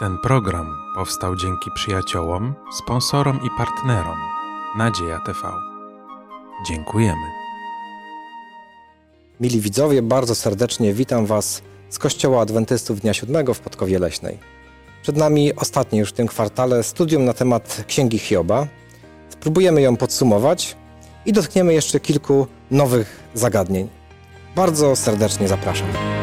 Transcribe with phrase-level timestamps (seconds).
[0.00, 4.18] Ten program powstał dzięki przyjaciołom, sponsorom i partnerom
[4.76, 5.52] Nadzieja TV.
[6.68, 7.26] Dziękujemy.
[9.40, 14.38] Mili widzowie, bardzo serdecznie witam Was z Kościoła Adwentystów Dnia Siódmego w Podkowie Leśnej.
[15.02, 18.66] Przed nami ostatnie już w tym kwartale studium na temat Księgi Hioba.
[19.28, 20.76] Spróbujemy ją podsumować
[21.26, 23.88] i dotkniemy jeszcze kilku nowych zagadnień.
[24.56, 26.19] Bardzo serdecznie zapraszam.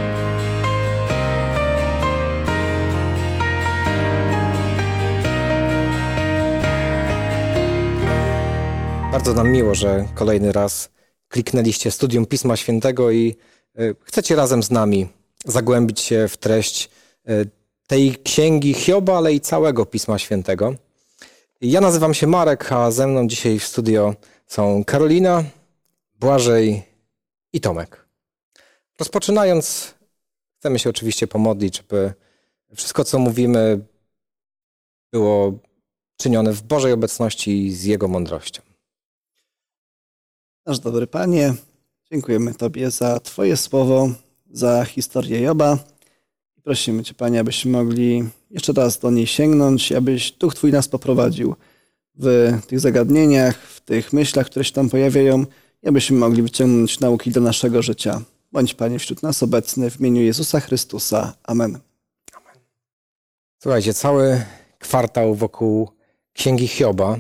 [9.28, 10.90] Bardzo nam miło, że kolejny raz
[11.28, 13.36] kliknęliście studium Pisma Świętego i
[13.80, 15.08] y, chcecie razem z nami
[15.46, 16.90] zagłębić się w treść
[17.30, 17.50] y,
[17.88, 20.76] tej księgi Hioba, ale i całego Pisma Świętego.
[21.62, 25.44] Ja nazywam się Marek, a ze mną dzisiaj w studio są Karolina,
[26.20, 26.84] Błażej
[27.54, 28.06] i Tomek.
[29.00, 29.94] Rozpoczynając,
[30.60, 32.14] chcemy się oczywiście pomodlić, żeby
[32.76, 33.80] wszystko, co mówimy,
[35.12, 35.54] było
[36.18, 38.68] czynione w Bożej obecności i z Jego mądrością.
[40.68, 41.54] Nasz dobry Panie,
[42.12, 44.10] dziękujemy Tobie za Twoje słowo,
[44.52, 45.78] za historię Joba.
[46.58, 50.88] I prosimy Cię, Panie, abyśmy mogli jeszcze raz do niej sięgnąć, abyś Duch Twój nas
[50.88, 51.56] poprowadził
[52.16, 55.46] w tych zagadnieniach, w tych myślach, które się tam pojawiają,
[55.84, 58.22] i abyśmy mogli wyciągnąć nauki do naszego życia.
[58.52, 61.34] Bądź, Panie, wśród nas obecny w imieniu Jezusa Chrystusa.
[61.44, 61.80] Amen.
[63.60, 64.46] Słuchajcie, cały
[64.80, 65.90] kwartał wokół
[66.34, 67.18] Księgi Hioba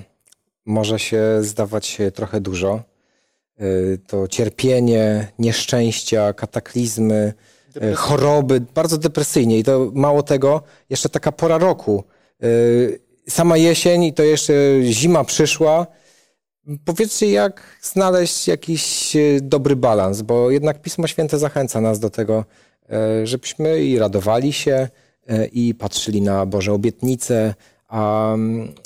[0.66, 2.84] może się zdawać trochę dużo.
[3.62, 7.34] Y, To cierpienie, nieszczęścia, kataklizmy,
[7.92, 9.60] y, choroby, bardzo depresyjnie.
[9.60, 12.04] I to mało tego, jeszcze taka pora roku.
[12.44, 15.88] Y, Sama jesień i to jeszcze zima przyszła.
[16.86, 22.46] Powiedzcie, jak znaleźć jakiś dobry balans, bo jednak Pismo Święte zachęca nas do tego,
[23.24, 24.88] żebyśmy i radowali się,
[25.52, 27.54] i patrzyli na Boże obietnice.
[27.88, 28.36] A,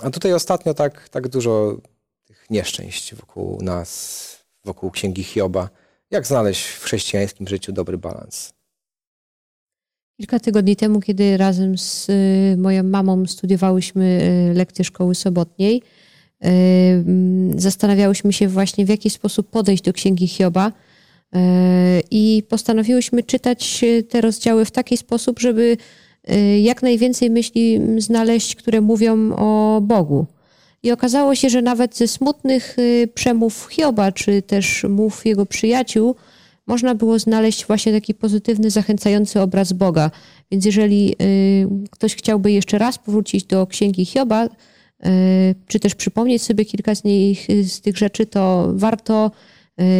[0.03, 1.77] a tutaj ostatnio tak, tak dużo
[2.25, 4.30] tych nieszczęść wokół nas,
[4.65, 5.69] wokół Księgi Hioba.
[6.11, 8.53] Jak znaleźć w chrześcijańskim życiu dobry balans?
[10.17, 14.21] Kilka tygodni temu, kiedy razem z y, moją mamą studiowałyśmy
[14.51, 15.81] y, lekcje szkoły sobotniej,
[16.45, 16.49] y,
[17.55, 20.71] zastanawiałyśmy się właśnie, w jaki sposób podejść do Księgi Hioba
[22.11, 25.77] i postanowiłyśmy czytać te rozdziały w taki sposób, żeby
[26.61, 30.25] jak najwięcej myśli znaleźć, które mówią o Bogu.
[30.83, 36.15] I okazało się, że nawet ze smutnych y, przemów Hioba, czy też mów jego przyjaciół,
[36.67, 40.11] można było znaleźć właśnie taki pozytywny, zachęcający obraz Boga.
[40.51, 44.49] Więc jeżeli y, ktoś chciałby jeszcze raz powrócić do księgi Hioba, y,
[45.67, 49.31] czy też przypomnieć sobie kilka z, nich, z tych rzeczy, to warto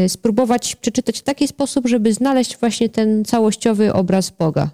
[0.08, 4.70] spróbować przeczytać w taki sposób, żeby znaleźć właśnie ten całościowy obraz Boga.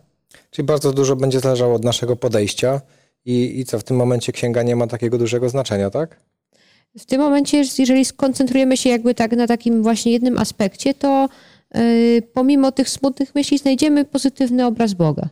[0.52, 2.82] Czyli bardzo dużo będzie zależało od naszego podejścia
[3.26, 6.20] i, i co, w tym momencie księga nie ma takiego dużego znaczenia, tak?
[6.98, 11.30] W tym momencie, jeżeli skoncentrujemy się jakby tak na takim właśnie jednym aspekcie, to
[11.76, 15.30] y, pomimo tych smutnych myśli znajdziemy pozytywny obraz Boga.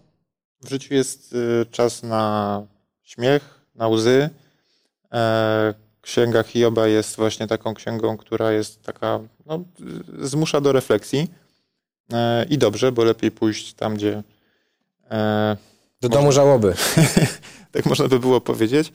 [0.61, 2.63] W życiu jest y, czas na
[3.03, 4.29] śmiech, na łzy.
[5.13, 9.63] E, Księga Hioba jest właśnie taką księgą, która jest taka, no,
[10.21, 11.27] zmusza do refleksji.
[12.13, 14.23] E, I dobrze, bo lepiej pójść tam, gdzie.
[15.11, 15.57] e,
[16.01, 16.73] Do Można- domu żałoby.
[17.75, 18.93] tak można by było powiedzieć.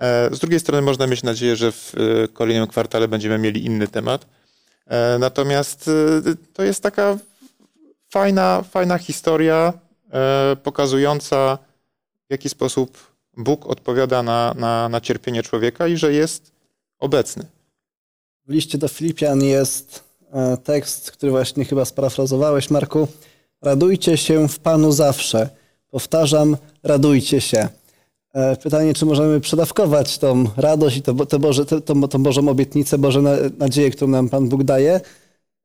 [0.00, 1.94] E, Z drugiej strony można mieć nadzieję, że w
[2.24, 4.26] e, kolejnym kwartale będziemy mieli inny temat.
[4.86, 5.90] E, Natomiast
[6.52, 7.18] to jest taka
[8.10, 9.72] fajna, fajna historia
[10.62, 11.58] pokazująca,
[12.28, 12.98] w jaki sposób
[13.36, 16.52] Bóg odpowiada na, na, na cierpienie człowieka i że jest
[16.98, 17.44] obecny.
[18.46, 20.04] W liście do Filipian jest
[20.64, 23.08] tekst, który właśnie chyba sparafrazowałeś, Marku.
[23.62, 25.48] Radujcie się w Panu zawsze.
[25.90, 27.68] Powtarzam, radujcie się.
[28.34, 32.98] E, Pytanie, czy możemy przedawkować tą radość i to, to Boże, to, tą Bożą obietnicę,
[32.98, 35.00] Boże na- nadzieję, którą nam Pan Bóg daje?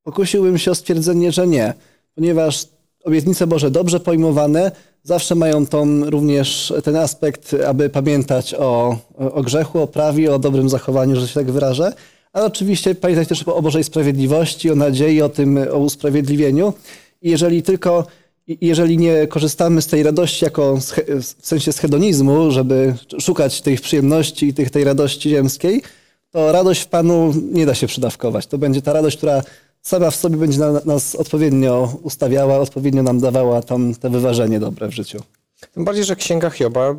[0.04, 1.74] Pokusiłbym się o stwierdzenie, że nie,
[2.16, 2.66] ponieważ
[3.04, 4.72] obietnice Boże dobrze pojmowane
[5.04, 10.70] zawsze mają tą również ten aspekt, aby pamiętać o, o grzechu, o prawie, o dobrym
[10.70, 11.94] zachowaniu, że się tak wyrażę,
[12.34, 16.74] ale oczywiście pamiętać też o Bożej sprawiedliwości, o nadziei, o tym, o usprawiedliwieniu.
[17.22, 18.06] I jeżeli tylko,
[18.48, 20.78] jeżeli nie korzystamy z tej radości jako
[21.22, 25.82] w sensie z hedonizmu, żeby szukać tych przyjemności i tych, tej radości ziemskiej,
[26.32, 28.48] to radość w Panu nie da się przydawkować.
[28.48, 29.44] To będzie ta radość, która
[29.82, 34.88] sama w sobie będzie na, nas odpowiednio ustawiała, odpowiednio nam dawała tam te wyważenie dobre
[34.88, 35.20] w życiu.
[35.74, 36.96] Tym bardziej, że księga Hioba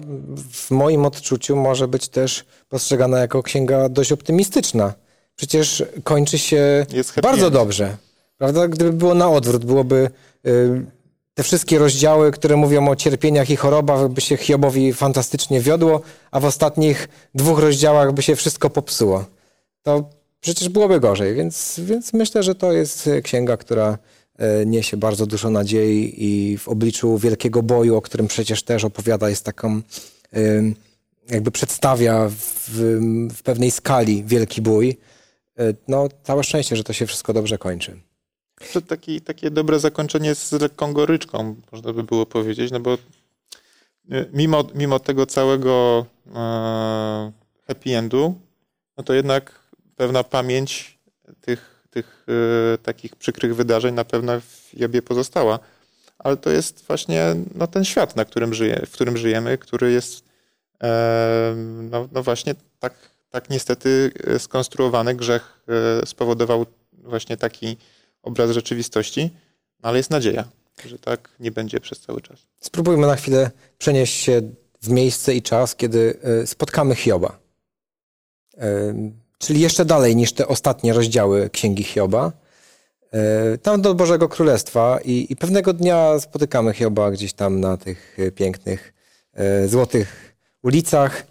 [0.53, 4.95] w moim odczuciu może być też postrzegana jako księga dość optymistyczna.
[5.37, 6.87] Przecież kończy się
[7.23, 7.97] bardzo dobrze.
[8.39, 8.69] Prawda?
[8.69, 10.11] Gdyby było na odwrót, byłoby
[10.47, 10.87] y,
[11.37, 16.01] te wszystkie rozdziały, które mówią o cierpieniach i chorobach, by się Hiobowi fantastycznie wiodło,
[16.31, 19.25] a w ostatnich dwóch rozdziałach by się wszystko popsuło.
[19.83, 20.11] To
[20.41, 23.99] przecież byłoby gorzej, więc, więc myślę, że to jest księga, która
[24.39, 29.29] e, niesie bardzo dużo nadziei i w obliczu wielkiego boju, o którym przecież też opowiada,
[29.29, 29.81] jest taką,
[30.33, 30.41] e,
[31.31, 32.71] jakby przedstawia w,
[33.35, 34.97] w pewnej skali wielki bój.
[35.59, 38.06] E, no, całe szczęście, że to się wszystko dobrze kończy.
[38.73, 42.95] To taki, takie dobre zakończenie z lekką goryczką, można by było powiedzieć, no bo
[44.11, 47.33] e, mimo, mimo tego całego e,
[47.67, 48.35] happy endu,
[48.97, 49.61] no to jednak
[49.97, 50.99] pewna pamięć
[51.41, 52.27] tych, tych
[52.75, 55.59] e, takich przykrych wydarzeń na pewno w Jobie pozostała.
[56.19, 60.27] Ale to jest właśnie no, ten świat, na którym żyje, w którym żyjemy, który jest
[61.91, 62.95] no, no właśnie tak,
[63.31, 65.15] tak niestety skonstruowany.
[65.15, 65.65] Grzech
[66.05, 67.77] spowodował właśnie taki
[68.27, 69.31] obraz rzeczywistości,
[69.83, 70.45] no ale jest nadzieja,
[70.85, 72.39] że tak nie będzie przez cały czas.
[72.61, 74.43] Spróbujmy na chwilę przenieść się
[74.83, 77.39] w miejsce i czas, kiedy e, spotkamy Hioba.
[78.59, 78.95] E,
[79.39, 82.33] czyli jeszcze dalej niż te ostatnie rozdziały Księgi Hioba.
[83.13, 88.17] E, tam do Bożego Królestwa i, i pewnego dnia spotykamy Hioba gdzieś tam na tych
[88.35, 88.93] pięknych,
[89.67, 91.27] złotych ulicach.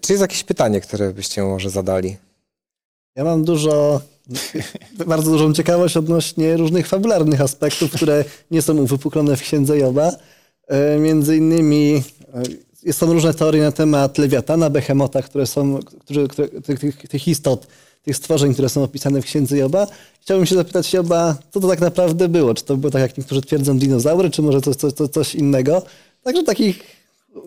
[0.00, 2.16] Czy jest jakieś pytanie, które byście może zadali?
[3.16, 4.00] Ja mam dużo
[5.06, 10.12] bardzo dużą ciekawość odnośnie różnych fabularnych aspektów, które nie są uwypuklone w księdze Joba.
[10.68, 12.02] E, między innymi
[12.86, 17.66] e, są różne teorie na temat lewiatana, behemota, które są, które, które, tych, tych istot,
[18.02, 19.86] tych stworzeń, które są opisane w księdze Joba.
[20.20, 22.54] Chciałbym się zapytać Joba, co to tak naprawdę było?
[22.54, 25.82] Czy to było tak, jak niektórzy twierdzą, dinozaury, czy może coś, coś, coś innego?
[26.22, 26.82] Także takich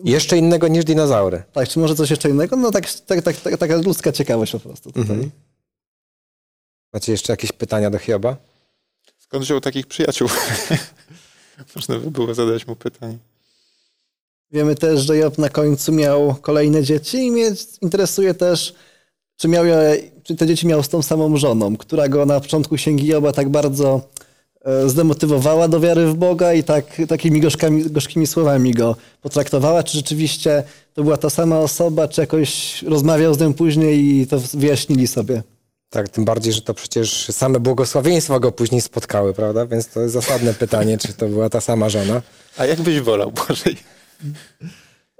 [0.04, 1.42] jeszcze innego niż dinozaury.
[1.52, 2.56] Tak, czy może coś jeszcze innego?
[2.56, 5.02] No tak, tak, tak, tak taka ludzka ciekawość po prostu tutaj.
[5.02, 5.30] Mhm.
[6.92, 8.36] Macie jeszcze jakieś pytania do Hioba?
[9.18, 10.28] Skąd wziął takich przyjaciół?
[11.76, 13.18] Można by było zadać mu pytanie.
[14.50, 17.50] Wiemy też, że Job na końcu miał kolejne dzieci i mnie
[17.80, 18.74] interesuje też,
[19.36, 22.76] czy, miał je, czy te dzieci miał z tą samą żoną, która go na początku
[22.76, 24.00] Księgi Joba tak bardzo
[24.64, 29.82] e, zdemotywowała do wiary w Boga i tak, takimi gorzkami, gorzkimi słowami go potraktowała.
[29.82, 30.62] Czy rzeczywiście
[30.94, 35.42] to była ta sama osoba, czy jakoś rozmawiał z nią później i to wyjaśnili sobie?
[35.90, 39.66] Tak, tym bardziej, że to przecież same błogosławieństwa go później spotkały, prawda?
[39.66, 42.22] Więc to jest zasadne pytanie, czy to była ta sama żona.
[42.56, 43.76] A jak byś wolał, Bożej?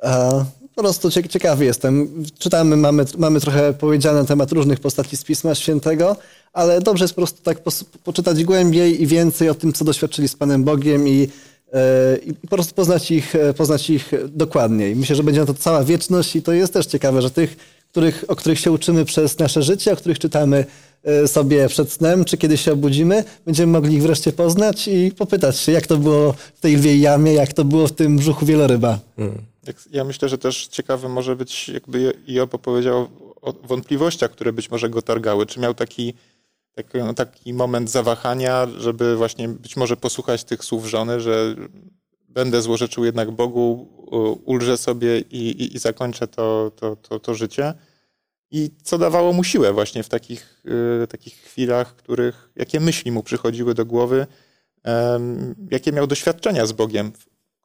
[0.02, 0.44] A,
[0.74, 2.24] po prostu ciekawy jestem.
[2.38, 6.16] Czytamy, mamy, mamy trochę powiedziane na temat różnych postaci z Pisma Świętego,
[6.52, 7.70] ale dobrze jest po prostu tak po,
[8.04, 11.28] poczytać głębiej i więcej o tym, co doświadczyli z Panem Bogiem i,
[11.72, 14.96] e, i po prostu poznać ich, poznać ich dokładniej.
[14.96, 17.56] Myślę, że będzie na to cała wieczność i to jest też ciekawe, że tych
[17.90, 20.66] których, o których się uczymy przez nasze życie, o których czytamy
[21.04, 25.56] e, sobie przed snem, czy kiedy się obudzimy, będziemy mogli ich wreszcie poznać i popytać
[25.56, 28.98] się, jak to było w tej lwiej jamie, jak to było w tym brzuchu wieloryba.
[29.16, 29.42] Hmm.
[29.90, 33.08] Ja myślę, że też ciekawy może być, jakby Job opowiedział
[33.42, 35.46] o wątpliwościach, które być może go targały.
[35.46, 36.14] Czy miał taki,
[36.74, 41.54] taki, no, taki moment zawahania, żeby właśnie być może posłuchać tych słów żony, że
[42.28, 43.88] będę złorzeczył jednak Bogu,
[44.44, 47.74] ulżę sobie i, i, i zakończę to, to, to, to, życie.
[48.50, 50.62] I co dawało mu siłę właśnie w takich,
[51.02, 54.26] y, takich chwilach, których, jakie myśli mu przychodziły do głowy,
[55.70, 57.12] jakie miał doświadczenia z Bogiem,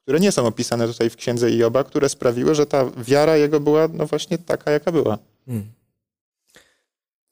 [0.01, 3.87] które nie są opisane tutaj w księdze Ioba, które sprawiły, że ta wiara jego była
[3.87, 5.17] no właśnie taka, jaka była.
[5.45, 5.71] Hmm.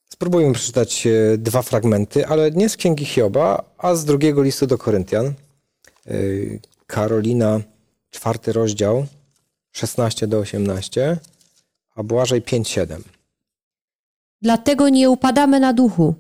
[0.10, 4.78] Spróbujmy przeczytać e, dwa fragmenty, ale nie z księgi Hioba, a z drugiego listu do
[4.78, 5.34] Koryntian.
[6.92, 7.62] Karolina,
[8.10, 9.06] czwarty rozdział,
[9.72, 11.18] 16 do 18,
[11.96, 13.02] a Błażej 5-7.
[14.42, 16.16] Dlatego nie upadamy na duchu,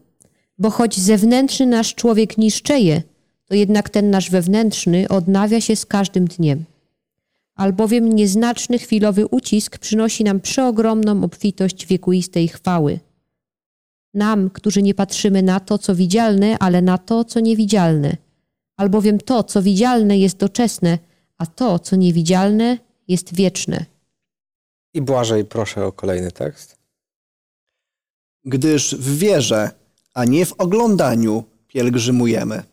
[0.58, 3.02] bo choć zewnętrzny nasz człowiek niszczeje,
[3.46, 6.64] to jednak ten nasz wewnętrzny odnawia się z każdym dniem.
[7.56, 13.00] Albowiem nieznaczny chwilowy ucisk przynosi nam przeogromną obfitość wiekuistej chwały.
[14.14, 18.18] Nam, którzy nie patrzymy na to, co widzialne, ale na to, co niewidzialne–
[18.78, 20.98] albowiem to, co widzialne, jest doczesne,
[21.38, 23.86] a to, co niewidzialne, jest wieczne.
[24.94, 26.78] I Błażej, proszę o kolejny tekst.
[28.46, 29.72] Gdyż w wierze,
[30.14, 32.64] a nie w oglądaniu pielgrzymujemy.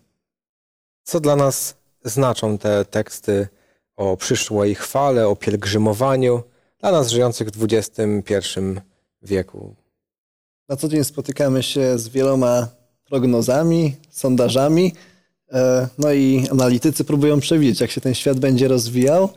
[1.05, 3.49] Co dla nas znaczą te teksty
[3.97, 6.43] o przyszłej chwale, o pielgrzymowaniu
[6.81, 8.61] dla nas żyjących w XXI
[9.23, 9.75] wieku?
[10.69, 12.69] Na co dzień spotykamy się z wieloma
[13.05, 14.93] prognozami, sondażami,
[15.99, 19.29] no i analitycy próbują przewidzieć, jak się ten świat będzie rozwijał.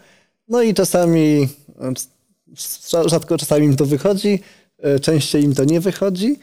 [0.48, 1.48] No i czasami,
[1.82, 4.40] e, rzadko czasami im to wychodzi,
[4.80, 6.40] e, częściej im to nie wychodzi,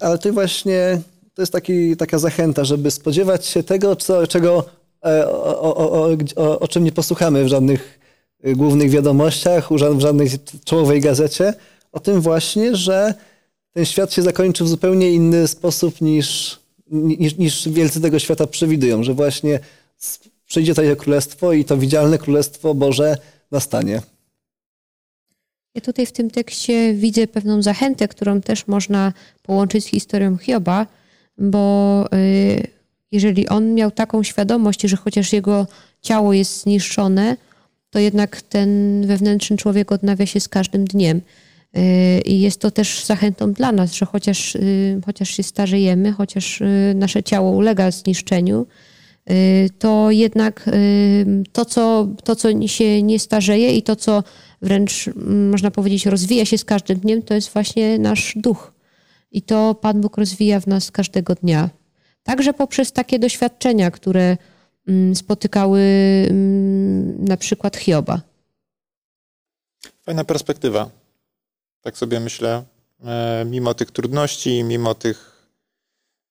[0.00, 1.00] ale to właśnie
[1.34, 4.64] to jest taki, taka zachęta, żeby spodziewać się tego, co, czego
[5.04, 7.98] e, o, o, o, o, czym nie posłuchamy w żadnych
[8.44, 10.28] głównych wiadomościach, w żadnej
[10.64, 11.54] czołowej gazecie,
[11.92, 13.14] o tym właśnie, że
[13.72, 16.58] ten świat się zakończy w zupełnie inny sposób niż,
[16.90, 19.60] niż, niż wielcy tego świata przewidują, że właśnie
[20.46, 23.16] przyjdzie to królestwo i to widzialne królestwo Boże
[23.50, 24.02] nastanie.
[25.74, 30.86] Ja tutaj w tym tekście widzę pewną zachętę, którą też można połączyć z historią Hioba,
[31.38, 32.66] bo y,
[33.12, 35.66] jeżeli on miał taką świadomość, że chociaż jego
[36.02, 37.36] ciało jest zniszczone,
[37.90, 41.20] to jednak ten wewnętrzny człowiek odnawia się z każdym dniem.
[41.76, 46.62] Y, I jest to też zachętą dla nas, że chociaż, y, chociaż się starzejemy, chociaż
[46.94, 48.66] nasze ciało ulega zniszczeniu,
[49.78, 50.70] to jednak
[51.52, 54.22] to co, to, co się nie starzeje i to, co
[54.62, 58.72] wręcz mm, można powiedzieć rozwija się z każdym dniem, to jest właśnie nasz duch.
[59.30, 61.70] I to Pan Bóg rozwija w nas każdego dnia.
[62.22, 64.36] Także poprzez takie doświadczenia, które
[64.86, 65.80] mm, spotykały
[66.30, 68.20] mm, na przykład Hioba.
[70.02, 70.90] Fajna perspektywa.
[71.82, 72.64] Tak sobie myślę.
[73.04, 75.48] E, mimo tych trudności, mimo tych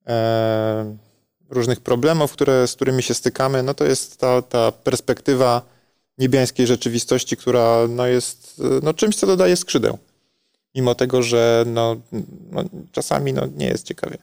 [0.07, 0.97] e,
[1.49, 5.61] różnych problemów, które, z którymi się stykamy, no to jest ta, ta perspektywa
[6.17, 9.97] niebiańskiej rzeczywistości, która no, jest no, czymś, co dodaje skrzydeł.
[10.75, 11.95] Mimo tego, że no,
[12.51, 14.17] no, czasami no, nie jest ciekawie.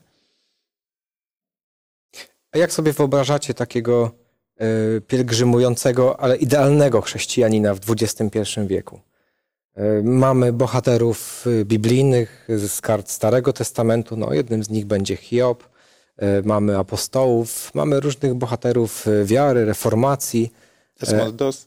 [2.53, 4.11] A jak sobie wyobrażacie takiego
[4.97, 9.01] y, pielgrzymującego, ale idealnego chrześcijanina w XXI wieku?
[9.79, 14.17] Y, mamy bohaterów e, biblijnych z kart Starego Testamentu.
[14.17, 15.65] No, jednym z nich będzie Hiob.
[16.23, 20.53] Y, mamy apostołów, mamy różnych bohaterów wiary, reformacji.
[21.01, 21.67] Desmond Doss.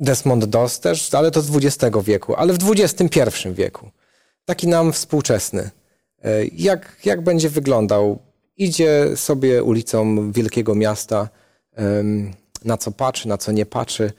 [0.00, 3.20] Desmond Doss też, ale to z XX wieku, ale w XXI
[3.52, 3.90] wieku.
[4.44, 5.70] Taki nam współczesny.
[6.52, 8.18] Jak, jak będzie wyglądał?
[8.56, 11.28] Idzie sobie ulicą wielkiego miasta,
[12.64, 14.12] na co patrzy, na co nie patrzy,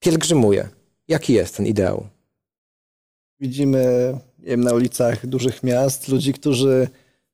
[0.00, 0.68] pielgrzymuje.
[1.08, 2.06] Jaki jest ten ideał?
[3.40, 6.88] Widzimy wiem, na ulicach dużych miast ludzi, którzy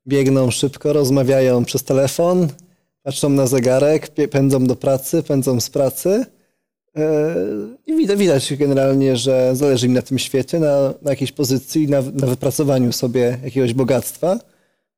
[0.07, 2.49] biegną szybko, rozmawiają przez telefon,
[3.03, 6.27] patrzą na zegarek, pędzą do pracy, pędzą z pracy.
[6.97, 7.35] E,
[7.87, 12.03] I widać, widać generalnie, że zależy im na tym świecie, na, na jakiejś pozycji, na,
[12.03, 14.39] na wypracowaniu sobie jakiegoś bogactwa.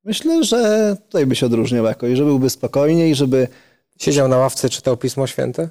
[0.05, 3.49] Myślę, że tutaj by się odróżniał jakoś, że byłby spokojniej, żeby...
[3.99, 5.69] Siedział na ławce, czytał Pismo Święte?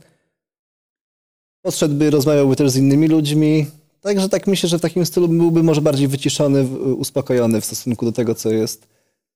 [1.62, 3.66] Podszedłby, rozmawiałby też z innymi ludźmi.
[4.02, 6.64] Także tak myślę, że w takim stylu byłby może bardziej wyciszony,
[6.96, 8.88] uspokojony w stosunku do tego, co jest.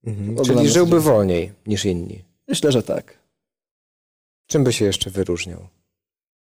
[0.03, 0.46] Mhm.
[0.46, 2.24] Czyli żyłby wolniej niż inni.
[2.48, 3.18] Myślę, że tak.
[4.48, 5.68] Czym by się jeszcze wyróżniał?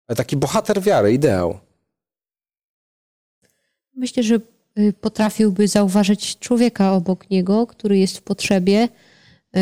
[0.08, 1.60] Ale taki bohater wiary, ideał.
[3.96, 4.40] Myślę, że
[4.80, 8.90] Y, potrafiłby zauważyć człowieka obok niego, który jest w potrzebie.
[9.58, 9.60] Y,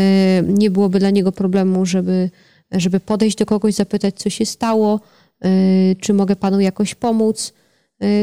[0.47, 2.29] nie byłoby dla niego problemu, żeby,
[2.71, 4.99] żeby podejść do kogoś, zapytać, co się stało,
[5.45, 7.53] y, czy mogę panu jakoś pomóc.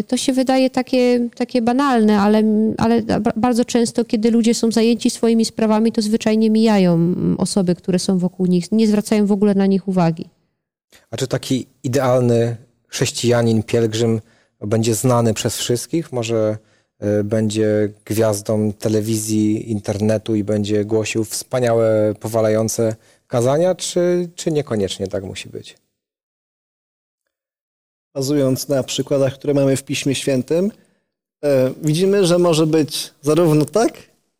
[0.06, 2.42] To się wydaje takie, takie banalne, ale,
[2.78, 3.02] ale
[3.36, 8.46] bardzo często, kiedy ludzie są zajęci swoimi sprawami, to zwyczajnie mijają osoby, które są wokół
[8.46, 10.28] nich, nie zwracają w ogóle na nich uwagi.
[11.10, 12.56] A czy taki idealny
[12.88, 14.20] chrześcijanin, pielgrzym
[14.60, 16.12] będzie znany przez wszystkich?
[16.12, 16.58] Może
[17.04, 22.96] Y, będzie gwiazdą telewizji, internetu i będzie głosił wspaniałe, powalające
[23.26, 25.76] kazania, czy, czy niekoniecznie tak musi być?
[28.14, 30.72] Bazując na przykładach, które mamy w Piśmie Świętym,
[31.44, 33.92] e, widzimy, że może być zarówno tak,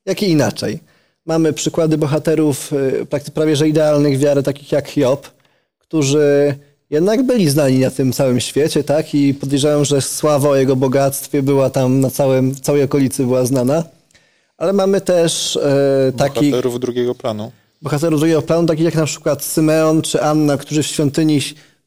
[0.07, 0.79] jak i inaczej.
[1.27, 2.73] Mamy przykłady bohaterów
[3.11, 5.31] e, prawie że idealnych wiary, takich jak Job,
[5.79, 6.55] którzy
[6.91, 9.15] jednak byli znani na tym całym świecie, tak?
[9.15, 13.85] I podejrzewam, że sława o jego bogactwie była tam na całym, całej okolicy była znana.
[14.59, 16.50] Ale mamy też e, takich...
[16.50, 17.53] Bohaterów drugiego planu.
[17.83, 21.41] Bohaterów drugiego planu, takich jak na przykład Symeon czy Anna, którzy w świątyni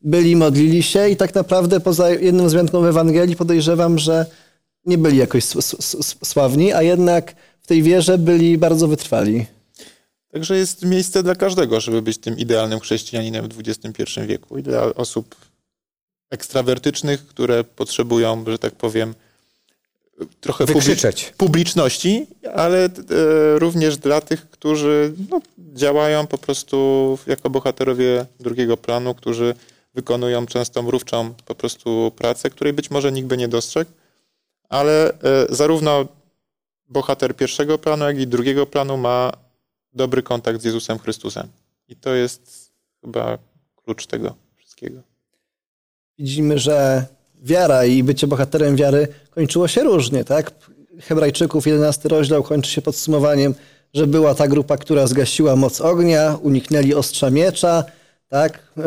[0.04, 4.26] byli, modlili się i tak naprawdę poza jedną wzmianką w Ewangelii podejrzewam, że
[4.86, 5.44] nie byli jakoś
[6.24, 9.46] sławni, a jednak w tej wierze byli bardzo wytrwali.
[10.32, 14.84] Także jest miejsce dla każdego, żeby być tym idealnym chrześcijaninem w XXI wieku i dla
[14.84, 15.36] osób
[16.30, 19.14] ekstrawertycznych, które potrzebują, że tak powiem,
[20.42, 21.34] trochę Wykrzyczeć.
[21.38, 22.90] publiczności, ale e,
[23.60, 29.56] również dla tych, którzy no, działają po prostu jako bohaterowie drugiego planu, którzy
[29.94, 33.92] wykonują często mrówczą po prostu pracę, której być może nikt by nie dostrzegł,
[34.70, 35.16] ale e,
[35.50, 36.06] zarówno
[36.90, 39.32] bohater pierwszego planu, jak i drugiego planu ma
[39.94, 41.48] dobry kontakt z Jezusem Chrystusem.
[41.88, 42.72] I to jest
[43.02, 43.38] chyba
[43.76, 45.02] klucz tego wszystkiego.
[46.20, 47.06] Widzimy, że
[47.42, 50.52] wiara i bycie bohaterem wiary kończyło się różnie, tak?
[51.02, 53.56] Hebrajczyków 11 rozdział kończy się podsumowaniem,
[53.94, 57.84] że była ta grupa, która zgasiła moc ognia, uniknęli ostrza miecza,
[58.34, 58.60] tak?
[58.78, 58.82] Y,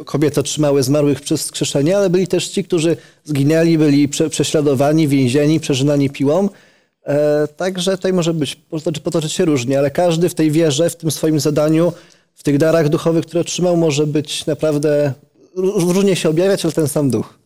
[0.00, 5.08] y, kobiety otrzymały zmarłych przez wskrzeszenie, ale byli też ci, którzy zginęli, byli prze, prześladowani,
[5.08, 6.48] więzieni, przeżynani piłą.
[7.06, 8.60] E, także tutaj może być,
[9.04, 11.92] potoczyć się różnie, ale każdy w tej wierze, w tym swoim zadaniu,
[12.34, 15.12] w tych darach duchowych, które otrzymał, może być naprawdę
[15.94, 17.38] różnie się objawiać, ale ten sam duch.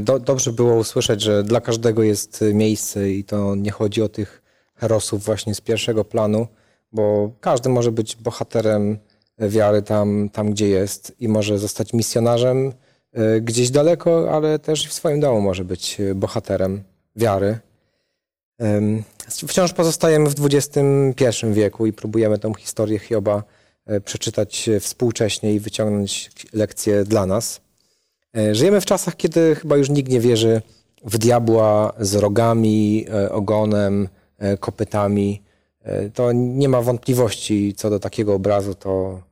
[0.00, 4.42] Do, dobrze było usłyszeć, że dla każdego jest miejsce i to nie chodzi o tych
[4.74, 6.46] herosów właśnie z pierwszego planu,
[6.92, 8.98] bo każdy może być bohaterem
[9.38, 12.72] wiary tam, tam gdzie jest i może zostać misjonarzem
[13.12, 16.82] e, gdzieś daleko, ale też w swoim domu może być bohaterem
[17.16, 17.58] wiary.
[19.28, 23.42] Wciąż pozostajemy w XXI wieku i próbujemy tą historię Hioba
[23.86, 27.60] e, przeczytać współcześnie i wyciągnąć lekcje dla nas.
[28.36, 30.62] E, żyjemy w czasach, kiedy chyba już nikt nie wierzy
[31.04, 34.08] w diabła z rogami, e, ogonem,
[34.60, 35.42] kopytami.
[36.14, 39.22] To nie ma wątpliwości co do takiego obrazu, to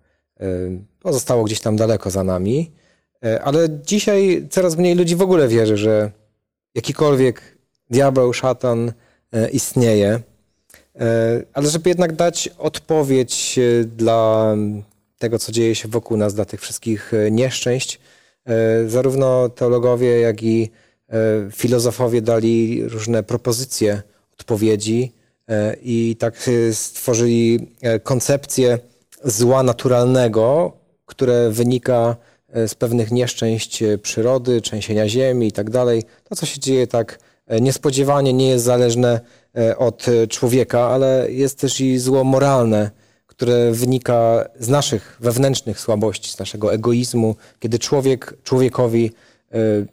[1.00, 2.70] pozostało gdzieś tam daleko za nami.
[3.44, 6.10] Ale dzisiaj coraz mniej ludzi w ogóle wierzy, że
[6.74, 7.58] jakikolwiek
[7.90, 8.92] diabeł, szatan,
[9.32, 10.20] E, istnieje.
[11.00, 14.54] E, ale żeby jednak dać odpowiedź e, dla
[15.18, 18.00] tego, co dzieje się wokół nas, dla tych wszystkich nieszczęść,
[18.86, 20.70] zarówno teologowie, jak i
[21.52, 25.12] filozofowie dali różne propozycje odpowiedzi
[25.82, 27.72] i tak stworzyli
[28.02, 28.78] koncepcję
[29.24, 30.72] zła naturalnego,
[31.06, 32.16] które wynika
[32.66, 36.02] z pewnych nieszczęść przyrody, trzęsienia ziemi i tak dalej.
[36.24, 39.20] To, co się dzieje tak E, niespodziewanie nie jest zależne
[39.56, 42.90] e, od e, człowieka, ale jest też i zło moralne,
[43.26, 49.10] które wynika z naszych wewnętrznych słabości, z naszego egoizmu, kiedy człowiek człowiekowi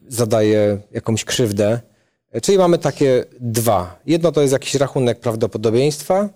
[0.07, 1.79] zadaje jakąś krzywdę.
[2.41, 3.99] Czyli mamy takie dwa.
[4.05, 6.29] Jedno to jest jakiś rachunek prawdopodobieństwa,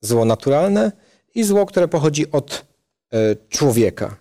[0.00, 0.92] zło naturalne
[1.34, 2.64] i zło, które pochodzi od
[3.48, 4.16] człowieka.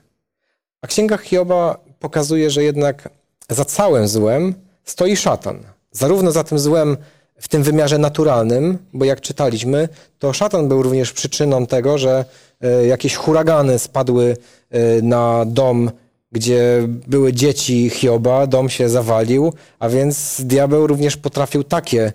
[0.81, 3.09] A księga Hioba pokazuje, że jednak
[3.49, 4.53] za całym złem
[4.83, 5.63] stoi szatan
[5.95, 6.97] zarówno za tym złem
[7.39, 12.25] w tym wymiarze naturalnym, bo jak czytaliśmy, to szatan był również przyczyną tego, że
[12.61, 14.37] e, jakieś huragany spadły
[14.71, 15.91] e, na dom,
[16.35, 22.13] gdzie były dzieci Hioba, dom się zawalił, a więc diabeł również potrafił takie e,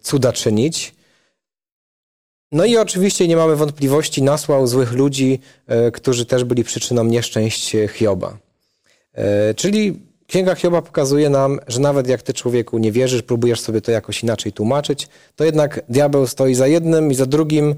[0.00, 0.94] cuda czynić.
[2.52, 5.40] No i oczywiście nie mamy wątpliwości, nasłał złych ludzi,
[5.92, 8.38] którzy też byli przyczyną nieszczęść Hioba.
[9.56, 13.90] Czyli Księga Hioba pokazuje nam, że nawet jak ty człowieku nie wierzysz, próbujesz sobie to
[13.90, 17.74] jakoś inaczej tłumaczyć, to jednak diabeł stoi za jednym i za drugim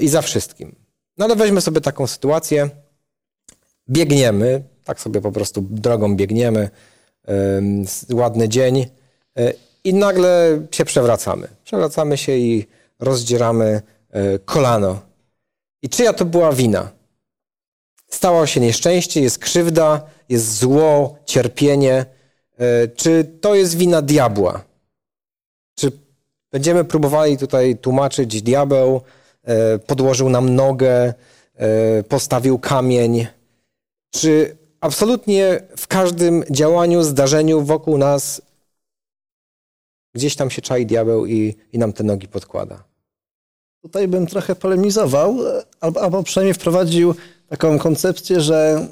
[0.00, 0.74] i za wszystkim.
[1.18, 2.70] No ale weźmy sobie taką sytuację,
[3.90, 6.70] biegniemy, tak sobie po prostu drogą biegniemy,
[8.12, 8.86] ładny dzień
[9.38, 11.48] y, i nagle się przewracamy.
[11.64, 12.66] Przewracamy się i
[13.00, 13.82] rozdzieramy
[14.14, 15.00] y, kolano.
[15.82, 16.90] I czyja to była wina?
[18.08, 22.06] Stało się nieszczęście, jest krzywda, jest zło, cierpienie.
[22.58, 24.64] E, czy to jest wina diabła?
[25.74, 25.92] Czy
[26.52, 29.00] będziemy próbowali tutaj tłumaczyć, diabeł
[29.44, 31.14] e, podłożył nam nogę,
[31.56, 33.26] e, postawił kamień?
[34.10, 38.42] Czy absolutnie w każdym działaniu, zdarzeniu wokół nas
[40.14, 42.84] gdzieś tam się czai diabeł i, i nam te nogi podkłada?
[43.82, 45.38] Tutaj bym trochę polemizował,
[45.80, 47.14] albo, albo przynajmniej wprowadził
[47.48, 48.88] taką koncepcję, że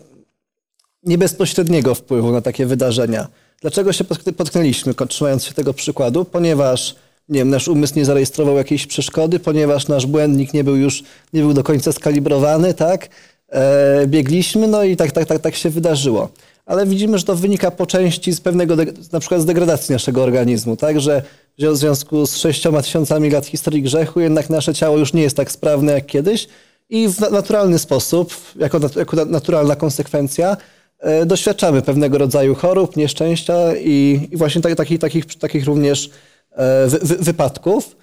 [1.02, 3.28] nie bezpośredniego wpływu na takie wydarzenia.
[3.60, 4.04] Dlaczego się
[4.36, 6.24] potknęliśmy, trzymając się tego przykładu?
[6.24, 6.96] Ponieważ
[7.28, 11.40] nie wiem, nasz umysł nie zarejestrował jakiejś przeszkody, ponieważ nasz błędnik nie był już nie
[11.40, 13.08] był do końca skalibrowany, tak?
[13.52, 16.28] E, biegliśmy, no i tak, tak, tak, tak się wydarzyło.
[16.66, 18.76] Ale widzimy, że to wynika po części z pewnego,
[19.12, 21.00] na przykład z degradacji naszego organizmu, tak?
[21.00, 21.22] Że
[21.58, 25.52] w związku z sześcioma tysiącami lat historii grzechu jednak nasze ciało już nie jest tak
[25.52, 26.48] sprawne jak kiedyś
[26.88, 30.56] i w naturalny sposób, jako, jako naturalna konsekwencja,
[30.98, 36.10] e, doświadczamy pewnego rodzaju chorób, nieszczęścia i, i właśnie tak, takich, takich, takich również
[36.52, 37.96] e, wy, wy, wypadków.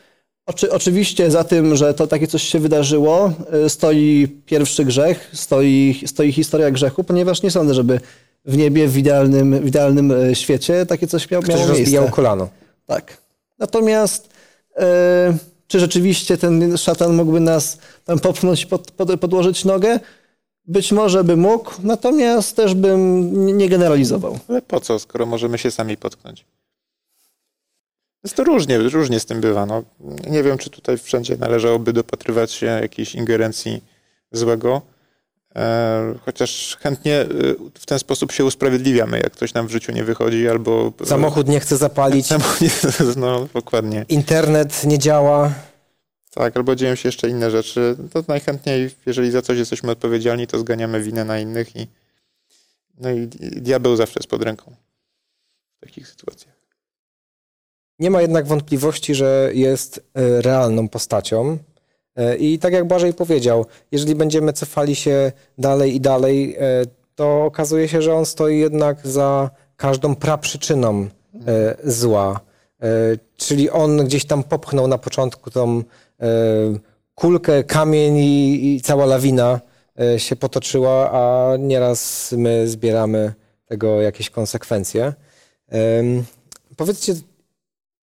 [0.45, 3.33] Oczy, oczywiście za tym, że to takie coś się wydarzyło,
[3.65, 7.99] e, stoi pierwszy grzech, stoi, stoi historia grzechu, ponieważ nie sądzę, żeby
[8.45, 11.83] w niebie, w idealnym, w idealnym świecie takie coś miało, Ktoś miało miejsce.
[11.83, 12.49] rozbijał kolano.
[12.85, 13.17] Tak.
[13.59, 14.29] Natomiast...
[14.77, 14.83] Yy,
[15.67, 19.99] czy rzeczywiście ten szatan mógłby nas tam popchnąć i pod, pod, podłożyć nogę?
[20.65, 24.39] Być może by mógł, natomiast też bym nie generalizował.
[24.49, 26.45] Ale po co, skoro możemy się sami potknąć?
[28.25, 29.65] Jest to różnie, różnie z tym bywa.
[29.65, 29.83] No,
[30.29, 33.83] nie wiem, czy tutaj wszędzie należałoby dopatrywać się jakiejś ingerencji
[34.31, 34.81] złego,
[35.55, 37.27] e, chociaż chętnie e,
[37.73, 40.93] w ten sposób się usprawiedliwiamy, jak ktoś nam w życiu nie wychodzi albo...
[41.05, 42.29] Samochód nie chce zapalić.
[43.17, 44.05] No, dokładnie.
[44.09, 45.53] Internet nie działa.
[46.33, 47.97] Tak, albo dzieją się jeszcze inne rzeczy.
[48.13, 51.87] To najchętniej, jeżeli za coś jesteśmy odpowiedzialni, to zganiamy winę na innych i
[52.97, 54.75] no i diabeł zawsze jest pod ręką
[55.77, 56.54] w takich sytuacjach.
[57.99, 61.57] Nie ma jednak wątpliwości, że jest e, realną postacią.
[62.15, 66.61] E, I tak jak Błażej powiedział, jeżeli będziemy cofali się dalej i dalej, e,
[67.15, 71.07] to okazuje się, że on stoi jednak za każdą praprzyczyną
[71.83, 72.39] zła.
[73.37, 75.83] Czyli on gdzieś tam popchnął na początku tą
[77.15, 79.59] kulkę, kamień i, i cała lawina
[80.17, 83.33] się potoczyła, a nieraz my zbieramy
[83.65, 85.13] tego jakieś konsekwencje.
[86.77, 87.13] Powiedzcie,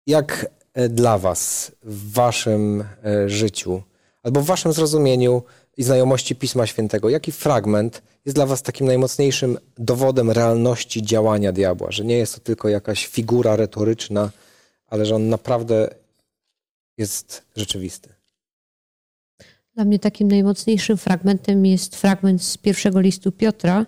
[0.08, 3.82] jak e, dla Was w Waszym e, życiu
[4.24, 5.43] albo w Waszym zrozumieniu
[5.78, 11.91] i znajomości Pisma Świętego, jaki fragment jest dla Was takim najmocniejszym dowodem realności działania diabła,
[11.91, 14.32] że nie jest to tylko jakaś figura retoryczna,
[14.88, 15.89] ale że on naprawdę
[16.98, 18.10] jest rzeczywisty?
[19.76, 23.86] Dla mnie takim najmocniejszym fragmentem jest fragment z pierwszego listu Piotra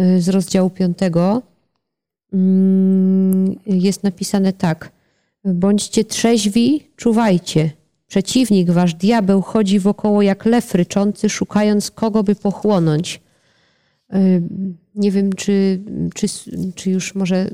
[0.00, 1.42] y, z rozdziału piątego.
[2.32, 4.97] Mm, jest napisane tak.
[5.44, 7.70] Bądźcie trzeźwi, czuwajcie.
[8.06, 13.20] Przeciwnik, wasz diabeł, chodzi wokoło jak lew ryczący, szukając kogo by pochłonąć.
[14.94, 15.80] Nie wiem, czy,
[16.14, 16.26] czy,
[16.74, 17.50] czy już może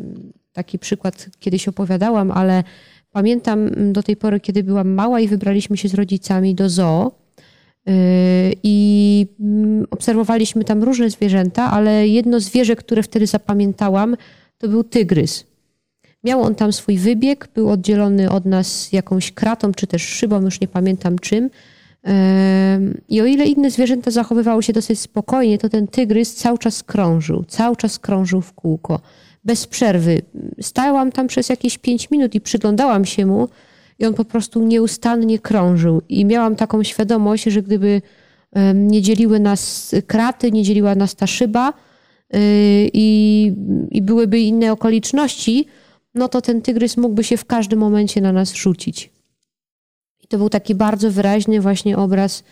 [0.53, 2.65] taki przykład kiedyś opowiadałam, ale
[3.11, 7.13] pamiętam do tej pory, kiedy byłam mała i wybraliśmy się z rodzicami do zoo.
[7.89, 7.93] Y,
[8.63, 14.17] I mm, obserwowaliśmy tam różne zwierzęta, ale jedno zwierzę, które wtedy zapamiętałam,
[14.59, 15.47] to był tygrys.
[16.25, 20.61] Miał on tam swój wybieg, był oddzielony od nas jakąś kratą, czy też szybą, już
[20.61, 21.51] nie pamiętam czym.
[23.09, 27.45] I o ile inne zwierzęta zachowywały się dosyć spokojnie, to ten tygrys cały czas krążył,
[27.49, 29.01] cały czas krążył w kółko,
[29.45, 30.23] bez przerwy.
[30.61, 33.49] Stałam tam przez jakieś pięć minut i przyglądałam się mu,
[33.99, 36.03] i on po prostu nieustannie krążył.
[36.09, 38.03] I miałam taką świadomość, że gdyby
[38.75, 42.39] nie dzieliły nas kraty, nie dzieliła nas ta szyba y,
[42.93, 43.53] i,
[43.91, 45.67] i byłyby inne okoliczności,
[46.15, 49.11] no to ten tygrys mógłby się w każdym momencie na nas rzucić.
[50.25, 52.43] I to był taki bardzo wyraźny właśnie obraz,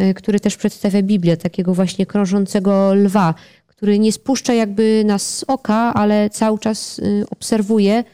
[0.00, 3.34] y, który też przedstawia Biblia, takiego właśnie krążącego lwa,
[3.66, 8.04] który nie spuszcza jakby nas z oka, ale cały czas y, obserwuje,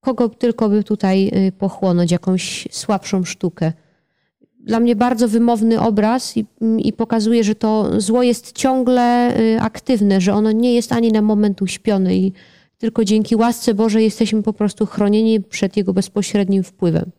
[0.00, 3.72] kogo tylko by tutaj y, pochłonąć, jakąś słabszą sztukę.
[4.60, 6.46] Dla mnie bardzo wymowny obraz i,
[6.78, 11.62] i pokazuje, że to zło jest ciągle aktywne, że ono nie jest ani na moment
[11.62, 12.32] uśpione i
[12.78, 17.10] tylko dzięki łasce Bożej jesteśmy po prostu chronieni przed Jego bezpośrednim wpływem.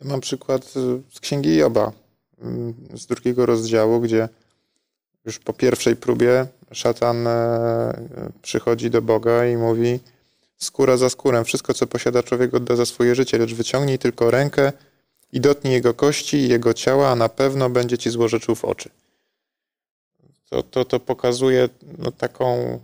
[0.00, 0.64] Ja mam przykład
[1.12, 1.92] z Księgi Joba,
[2.40, 4.28] mm, z drugiego rozdziału, gdzie
[5.24, 10.00] już po pierwszej próbie szatan e, przychodzi do Boga i mówi
[10.56, 14.72] skóra za skórę, wszystko co posiada człowiek odda za swoje życie, lecz wyciągnij tylko rękę
[15.32, 18.90] i dotknij jego kości i jego ciała, a na pewno będzie ci złorzeczył w oczy.
[20.50, 22.78] To, to, to pokazuje no, taką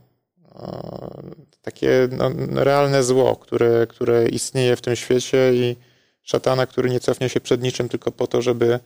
[1.62, 2.30] takie no,
[2.64, 5.76] realne zło, które, które istnieje w tym świecie i
[6.22, 8.80] szatana, który nie cofnie się przed niczym tylko po to, żeby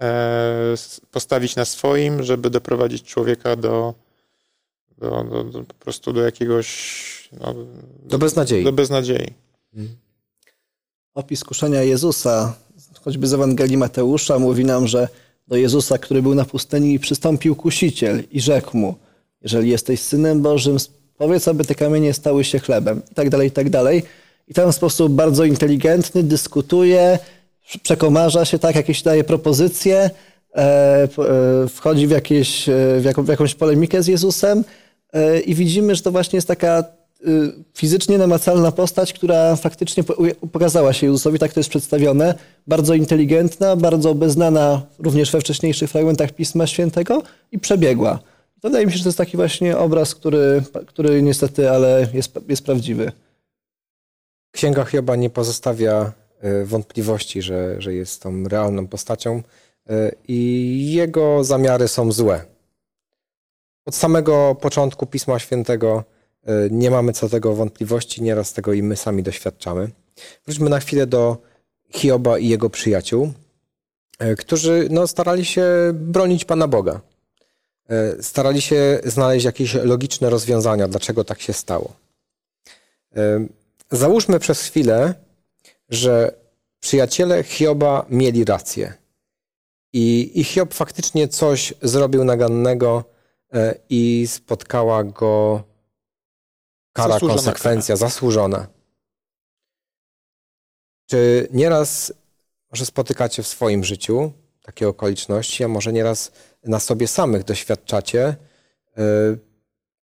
[0.00, 0.74] e,
[1.10, 3.94] postawić na swoim, żeby doprowadzić człowieka do,
[4.98, 6.68] do, do, do po prostu do jakiegoś
[7.40, 7.54] no,
[8.02, 8.64] do beznadziei.
[8.64, 9.34] Do beznadziei.
[9.74, 9.96] Mhm.
[11.14, 12.54] Opis kuszenia Jezusa,
[13.00, 15.08] choćby z Ewangelii Mateusza, mówi nam, że
[15.48, 18.94] do Jezusa, który był na pustyni, przystąpił kusiciel i rzekł mu,
[19.42, 20.76] jeżeli jesteś synem Bożym,
[21.18, 24.02] powiedz, aby te kamienie stały się chlebem i tak dalej, i tak dalej.
[24.48, 27.18] I tam w sposób bardzo inteligentny dyskutuje,
[27.82, 30.10] przekomarza się, tak, jakieś daje propozycje,
[30.54, 31.08] e, e,
[31.68, 34.64] wchodzi w, jakieś, e, w, jaką, w jakąś polemikę z Jezusem
[35.46, 36.84] i widzimy, że to właśnie jest taka
[37.74, 40.04] fizycznie namacalna postać, która faktycznie
[40.52, 42.34] pokazała się Jezusowi, tak to jest przedstawione,
[42.66, 47.22] bardzo inteligentna, bardzo beznana również we wcześniejszych fragmentach Pisma Świętego
[47.52, 48.18] i przebiegła.
[48.66, 52.64] Wydaje mi się, że to jest taki właśnie obraz, który, który niestety, ale jest, jest
[52.64, 53.12] prawdziwy.
[54.50, 59.42] Księga Hioba nie pozostawia e, wątpliwości, że, że jest tą realną postacią
[59.88, 62.44] e, i jego zamiary są złe.
[63.84, 66.04] Od samego początku Pisma Świętego
[66.44, 69.90] e, nie mamy co do tego wątpliwości, nieraz tego i my sami doświadczamy.
[70.44, 71.36] Wróćmy na chwilę do
[71.90, 73.32] Hioba i jego przyjaciół,
[74.38, 77.00] którzy no, starali się bronić Pana Boga.
[77.90, 81.96] E, starali się znaleźć jakieś logiczne rozwiązania, dlaczego tak się stało.
[83.16, 83.46] E,
[83.90, 85.14] załóżmy przez chwilę,
[85.88, 86.34] że
[86.80, 88.94] przyjaciele Hioba mieli rację
[89.92, 93.04] i, i Hiob faktycznie coś zrobił nagannego
[93.52, 95.62] e, i spotkała go
[96.92, 98.08] kara, zasłużona konsekwencja, kara.
[98.08, 98.66] zasłużona.
[101.06, 102.12] Czy nieraz
[102.70, 104.32] może spotykacie w swoim życiu
[104.66, 106.32] takie okoliczności, a może nieraz
[106.64, 108.36] na sobie samych doświadczacie
[108.98, 109.38] y,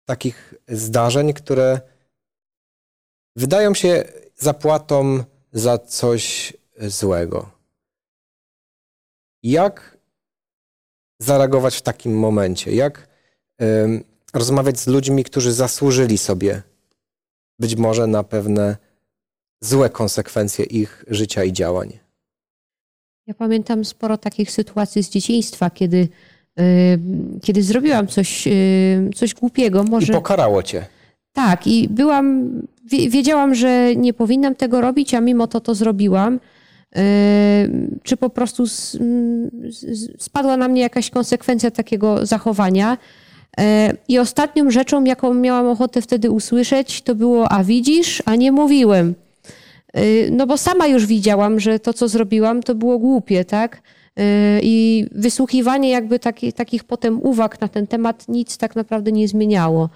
[0.06, 1.82] takich zdarzeń, które
[3.36, 4.04] wydają się
[4.36, 7.50] zapłatą za coś złego.
[9.44, 9.98] Jak
[11.20, 12.72] zareagować w takim momencie?
[12.72, 13.08] Jak
[13.62, 16.62] y, rozmawiać z ludźmi, którzy zasłużyli sobie
[17.60, 18.78] być może na pewne
[19.62, 22.03] złe konsekwencje ich życia i działań?
[23.28, 26.08] Ja pamiętam sporo takich sytuacji z dzieciństwa, kiedy,
[26.60, 27.00] y,
[27.42, 29.84] kiedy zrobiłam coś, y, coś głupiego.
[29.84, 30.86] I Może pokarało cię.
[31.34, 32.50] tak, i byłam,
[32.86, 36.36] wie- wiedziałam, że nie powinnam tego robić, a mimo to to zrobiłam.
[36.36, 37.00] Y,
[38.04, 38.64] Czy po prostu
[40.20, 42.98] spadła na mnie jakaś konsekwencja takiego zachowania.
[44.08, 49.16] I ostatnią rzeczą, jaką miałam ochotę wtedy usłyszeć, to było: A widzisz, a nie mówiłem.
[49.98, 53.82] Y, No bo sama już widziałam, że to, co zrobiłam, to było głupie, tak?
[54.20, 54.22] Y,
[54.64, 59.90] I wysłuchiwanie jakby taki, takich potem uwag na ten temat nic tak naprawdę nie zmieniało.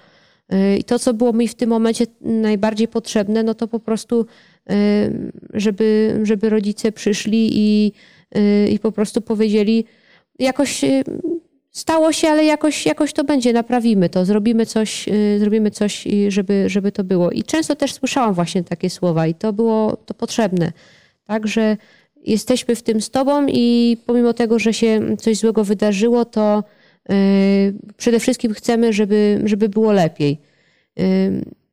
[0.52, 4.26] Y, I to, co było mi w tym momencie najbardziej potrzebne, no to po prostu,
[5.54, 7.92] żeby, żeby rodzice przyszli i,
[8.70, 9.84] i po prostu powiedzieli,
[10.38, 10.84] jakoś
[11.70, 16.30] stało się, ale jakoś, jakoś to będzie, naprawimy to, zrobimy coś, y, zrobimy coś, y,
[16.30, 17.30] żeby, żeby to było.
[17.30, 20.72] I często też słyszałam właśnie takie słowa i to było to potrzebne.
[21.24, 21.76] Także
[22.24, 26.64] jesteśmy w tym z tobą i pomimo tego, że się coś złego wydarzyło, to
[27.10, 30.38] y, przede wszystkim chcemy, żeby, żeby było lepiej.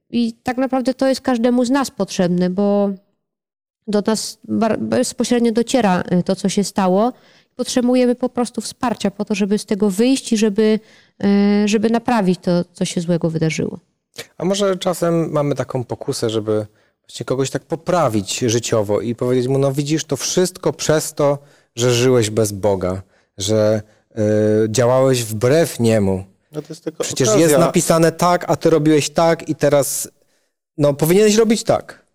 [0.10, 2.89] I tak naprawdę to jest każdemu z nas potrzebne, bo
[3.88, 4.39] do nas
[4.77, 7.13] bezpośrednio dociera to, co się stało.
[7.55, 10.79] Potrzebujemy po prostu wsparcia po to, żeby z tego wyjść i żeby,
[11.23, 13.79] y, żeby naprawić to, co się złego wydarzyło.
[14.37, 16.65] A może czasem mamy taką pokusę, żeby
[17.01, 21.37] właśnie kogoś tak poprawić życiowo i powiedzieć mu, no widzisz, to wszystko przez to,
[21.75, 23.01] że żyłeś bez Boga,
[23.37, 24.21] że y,
[24.69, 26.23] działałeś wbrew Niemu.
[26.51, 27.47] No to jest tylko Przecież okazja.
[27.47, 30.09] jest napisane tak, a ty robiłeś tak i teraz,
[30.77, 32.05] no powinieneś robić tak.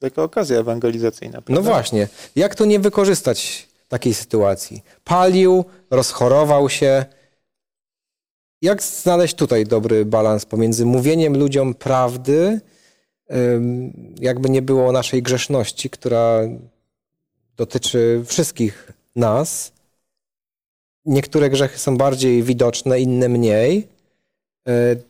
[0.00, 1.36] Tylko okazja ewangelizacyjna.
[1.36, 1.70] No prawda?
[1.70, 4.82] właśnie, jak tu nie wykorzystać takiej sytuacji?
[5.04, 7.04] Palił, rozchorował się.
[8.62, 12.60] Jak znaleźć tutaj dobry balans pomiędzy mówieniem ludziom prawdy,
[14.20, 16.40] jakby nie było naszej grzeszności, która
[17.56, 19.72] dotyczy wszystkich nas.
[21.04, 23.88] Niektóre grzechy są bardziej widoczne, inne mniej.
[24.68, 25.02] y,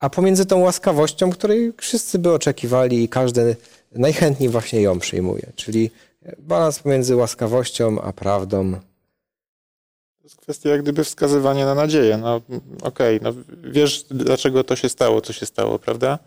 [0.00, 3.56] A pomiędzy tą łaskawością, której wszyscy by oczekiwali i każdy
[3.92, 5.52] najchętniej właśnie ją przyjmuje.
[5.56, 5.90] Czyli
[6.38, 8.72] balans pomiędzy łaskawością a prawdą.
[8.72, 12.16] To jest kwestia jak gdyby wskazywania na nadzieję.
[12.16, 12.40] No
[12.82, 16.18] okej, no wiesz dlaczego to się stało, co się stało, prawda?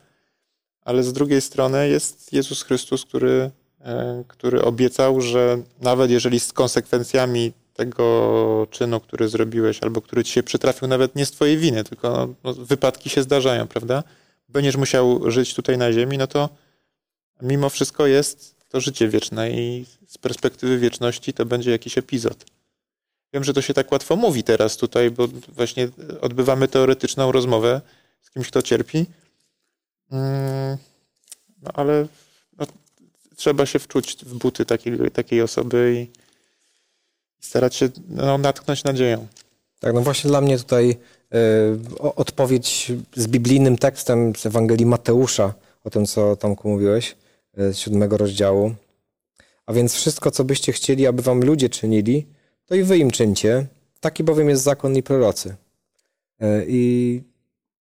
[0.81, 3.51] Ale z drugiej strony jest Jezus Chrystus, który,
[3.81, 10.33] e, który obiecał, że nawet jeżeli z konsekwencjami tego czynu, który zrobiłeś, albo który ci
[10.33, 14.03] się przytrafił nawet nie z twojej winy, tylko no, no, wypadki się zdarzają, prawda?
[14.49, 16.49] Będziesz musiał żyć tutaj na ziemi, no to
[17.41, 22.45] mimo wszystko jest to życie wieczne i z perspektywy wieczności to będzie jakiś epizod.
[23.33, 25.89] Wiem, że to się tak łatwo mówi teraz tutaj, bo właśnie
[26.21, 27.81] odbywamy teoretyczną rozmowę
[28.21, 29.05] z kimś, kto cierpi.
[30.11, 30.77] Mm,
[31.61, 32.07] No ale
[32.57, 32.65] no,
[33.35, 36.19] trzeba się wczuć w buty takiej, takiej osoby i
[37.45, 39.27] starać się no, natknąć nadzieją.
[39.79, 40.97] Tak, no właśnie dla mnie tutaj
[41.35, 47.15] y, odpowiedź z biblijnym tekstem z Ewangelii Mateusza, o tym, co Tomku mówiłeś,
[47.57, 48.75] z siódmego rozdziału.
[49.65, 52.27] A więc wszystko, co byście chcieli, aby wam ludzie czynili,
[52.65, 53.65] to i wy im czyńcie.
[53.99, 55.49] Taki bowiem jest zakon i prorocy.
[56.43, 57.21] Y, I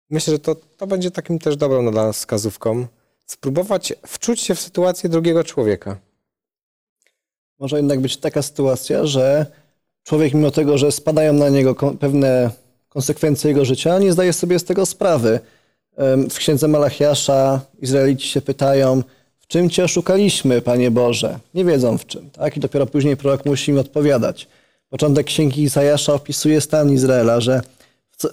[0.10, 2.88] myślę, że to, to będzie takim też dobrą dla nas wskazówką.
[3.26, 5.98] Spróbować wczuć się w sytuację drugiego człowieka.
[7.60, 9.46] Może jednak być taka sytuacja, że
[10.04, 12.52] człowiek, mimo tego, że spadają na niego pewne
[12.90, 15.40] konsekwencje jego życia, nie zdaje sobie z tego sprawy.
[16.30, 19.04] W księdze Malachiasza Izraelici się pytają,
[19.50, 21.40] czym cię oszukaliśmy, Panie Boże?
[21.54, 22.58] Nie wiedzą w czym, tak?
[22.58, 24.48] I dopiero później prorok musi im odpowiadać.
[24.90, 27.62] Początek księgi Izajasza opisuje stan Izraela, że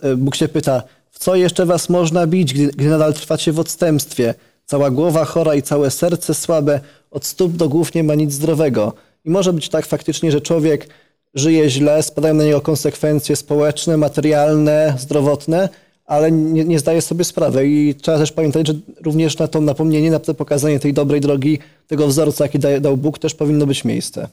[0.02, 3.61] e, Bóg się pyta, w co jeszcze was można bić, gdy, gdy nadal trwacie w
[3.61, 4.35] odstępstwie?
[4.66, 8.92] Cała głowa chora i całe serce słabe, od stóp do głów nie ma nic zdrowego.
[9.24, 10.88] I może być tak faktycznie, że człowiek
[11.35, 15.68] żyje źle, spadają na niego konsekwencje społeczne, materialne, zdrowotne,
[16.06, 17.68] ale nie, nie zdaje sobie sprawy.
[17.68, 21.58] I trzeba też pamiętać, że również na to napomnienie, na to pokazanie tej dobrej drogi,
[21.86, 24.28] tego wzorca, jaki daje, dał Bóg, też powinno być miejsce.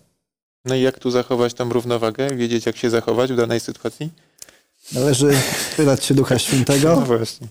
[0.66, 2.36] No i jak tu zachować tą równowagę?
[2.36, 4.10] Wiedzieć, jak się zachować w danej sytuacji?
[4.92, 5.34] Należy
[5.78, 7.48] pytać się Ducha No Świętego właśnie.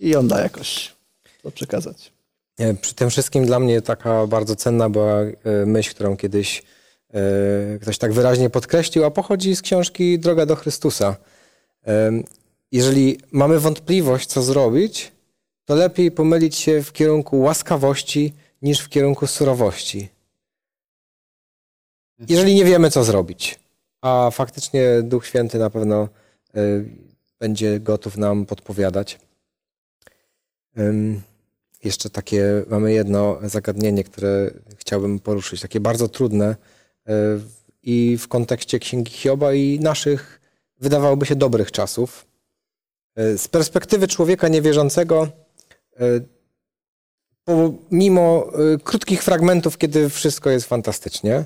[0.00, 0.92] i On da jakoś
[1.42, 2.12] to przekazać.
[2.58, 5.32] E, Przy tym wszystkim dla mnie taka bardzo cenna była e,
[5.66, 6.62] myśl, którą kiedyś
[7.14, 11.16] e, ktoś tak wyraźnie podkreślił, a pochodzi z książki Droga do Chrystusa.
[12.74, 15.12] Jeżeli mamy wątpliwość, co zrobić,
[15.64, 18.32] to lepiej pomylić się w kierunku łaskawości
[18.62, 20.08] niż w kierunku surowości.
[22.28, 23.58] Jeżeli nie wiemy, co zrobić,
[24.00, 26.08] a faktycznie Duch Święty na pewno
[26.54, 26.60] e,
[27.38, 29.18] będzie gotów nam podpowiadać.
[31.84, 36.56] Jeszcze takie, mamy jedno zagadnienie, które chciałbym poruszyć, takie bardzo trudne
[37.06, 37.12] e,
[37.82, 40.40] i w kontekście Księgi Hioba i naszych,
[40.80, 42.33] wydawałoby się, dobrych czasów.
[43.16, 45.28] E, Z perspektywy człowieka niewierzącego,
[46.00, 46.04] e,
[47.44, 51.44] pomimo e, krótkich fragmentów, kiedy wszystko jest fantastycznie,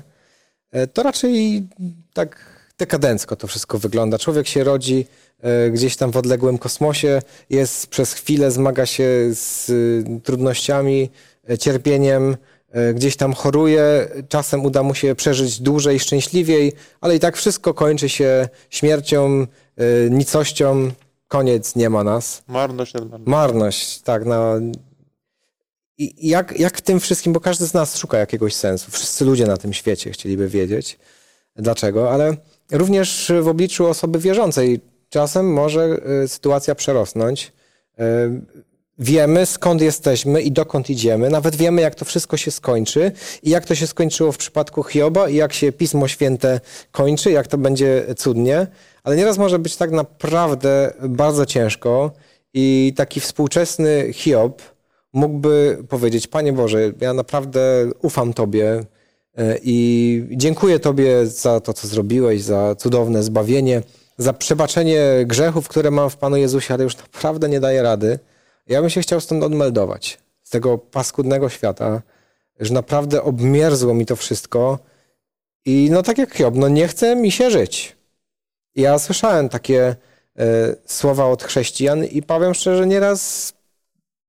[0.93, 1.67] to raczej
[2.13, 4.19] tak dekadencko to wszystko wygląda.
[4.19, 5.05] Człowiek się rodzi
[5.71, 9.71] gdzieś tam w odległym kosmosie, jest przez chwilę, zmaga się z
[10.23, 11.09] trudnościami,
[11.59, 12.37] cierpieniem,
[12.93, 18.09] gdzieś tam choruje, czasem uda mu się przeżyć dłużej, szczęśliwiej, ale i tak wszystko kończy
[18.09, 19.47] się śmiercią,
[20.09, 20.91] nicością,
[21.29, 22.43] koniec, nie ma nas.
[22.47, 23.31] Marność nad marnością.
[23.31, 24.25] Marność, tak.
[24.25, 24.53] Na...
[25.97, 28.91] I jak, jak w tym wszystkim, bo każdy z nas szuka jakiegoś sensu.
[28.91, 30.99] Wszyscy ludzie na tym świecie chcieliby wiedzieć
[31.55, 32.37] dlaczego, ale
[32.71, 37.51] również w obliczu osoby wierzącej czasem może y, sytuacja przerosnąć.
[38.99, 43.11] Wiemy skąd jesteśmy i dokąd idziemy, nawet wiemy jak to wszystko się skończy
[43.43, 46.59] i jak to się skończyło w przypadku Hioba i jak się Pismo Święte
[46.91, 48.67] kończy, jak to będzie cudnie,
[49.03, 52.11] ale nieraz może być tak naprawdę bardzo ciężko
[52.53, 54.61] i taki współczesny Hiob
[55.13, 57.61] mógłby powiedzieć, Panie Boże, ja naprawdę
[58.01, 58.83] ufam Tobie
[59.37, 63.81] e, i dziękuję Tobie za to, co zrobiłeś, za cudowne zbawienie,
[64.17, 68.19] za przebaczenie grzechów, które mam w Panu Jezusie, ale już naprawdę nie daję rady.
[68.69, 72.01] Ja bym się chciał stąd odmeldować, z tego paskudnego świata,
[72.59, 74.79] że naprawdę obmierzło mi to wszystko
[75.65, 77.95] i no tak jak Hiob, no nie chce mi się żyć.
[78.75, 79.95] Ja słyszałem takie
[80.39, 83.53] e, słowa od chrześcijan i powiem szczerze, nieraz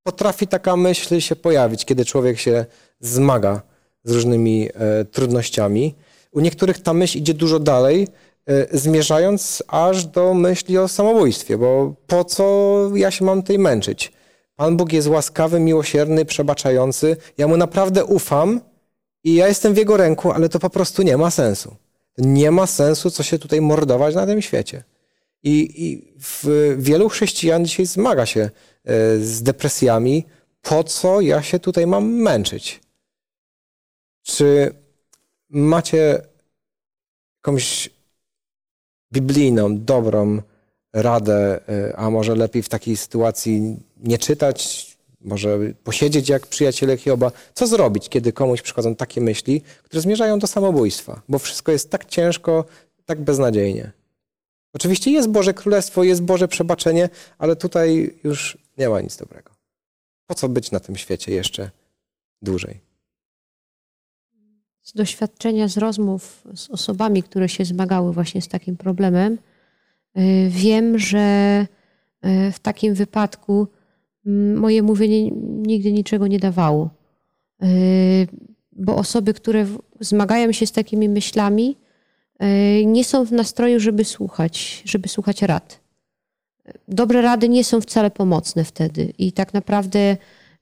[0.02, 2.66] potrafi taka myśl się pojawić, kiedy człowiek się
[3.00, 3.62] zmaga
[4.04, 5.94] z różnymi e, trudnościami.
[6.32, 8.08] U niektórych ta myśl idzie dużo dalej,
[8.46, 14.19] e, zmierzając aż do myśli o samobójstwie, bo po co ja się mam tutaj męczyć?
[14.60, 17.16] Pan Bóg jest łaskawy, miłosierny, przebaczający.
[17.38, 18.60] Ja mu naprawdę ufam
[19.24, 21.76] i ja jestem w jego ręku, ale to po prostu nie ma sensu.
[22.18, 24.84] Nie ma sensu, co się tutaj mordować na tym świecie.
[25.42, 26.14] I, i
[26.76, 28.50] wielu chrześcijan dzisiaj zmaga się e,
[29.18, 30.26] z depresjami.
[30.62, 32.80] Po co ja się tutaj mam męczyć?
[34.22, 34.74] Czy
[35.48, 36.22] macie
[37.38, 37.90] jakąś
[39.12, 40.42] biblijną, dobrą
[40.92, 47.32] radę, e, a może lepiej w takiej sytuacji nie czytać, może posiedzieć jak przyjaciele Hioba?
[47.54, 51.22] Co zrobić, kiedy komuś przychodzą takie myśli, które zmierzają do samobójstwa?
[51.28, 52.64] Bo wszystko jest tak ciężko,
[53.04, 53.92] tak beznadziejnie.
[54.74, 59.50] Oczywiście jest Boże Królestwo, jest Boże przebaczenie, ale tutaj już nie ma nic dobrego.
[60.26, 61.70] Po co być na tym świecie jeszcze
[62.42, 62.90] dłużej?
[64.82, 69.38] z doświadczenia, z rozmów z osobami, które się zmagały właśnie z takim problemem,
[70.48, 71.66] wiem, że
[72.26, 73.66] y, w takim wypadku
[74.26, 75.30] mm, moje mówienie
[75.66, 76.90] nigdy niczego nie dawało.
[77.62, 78.28] Y,
[78.72, 79.66] Bo osoby, które
[80.00, 81.76] zmagają się z takimi myślami,
[82.42, 85.80] y, nie są w nastroju, żeby słuchać, żeby słuchać rad.
[86.88, 90.16] Dobre rady nie są wcale pomocne wtedy i tak naprawdę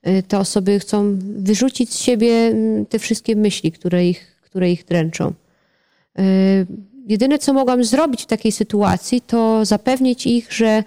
[0.09, 4.85] y, te osoby chcą wyrzucić z siebie mm, te wszystkie myśli, które ich, które ich
[4.85, 5.33] dręczą.
[7.09, 10.85] Jedyne, co mogłam zrobić w takiej sytuacji, to zapewnić ich, że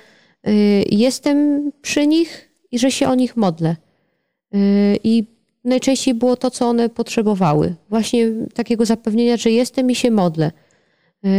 [0.47, 3.75] y, jestem przy nich i że się o nich modlę.
[4.55, 5.23] Y, I
[5.63, 7.75] najczęściej było to, co one potrzebowały.
[7.89, 10.51] Właśnie takiego zapewnienia, że jestem i się modlę.
[11.25, 11.29] Y,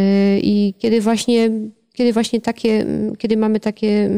[0.42, 1.50] I kiedy właśnie,
[1.92, 2.86] kiedy właśnie takie,
[3.18, 4.10] kiedy mamy takie,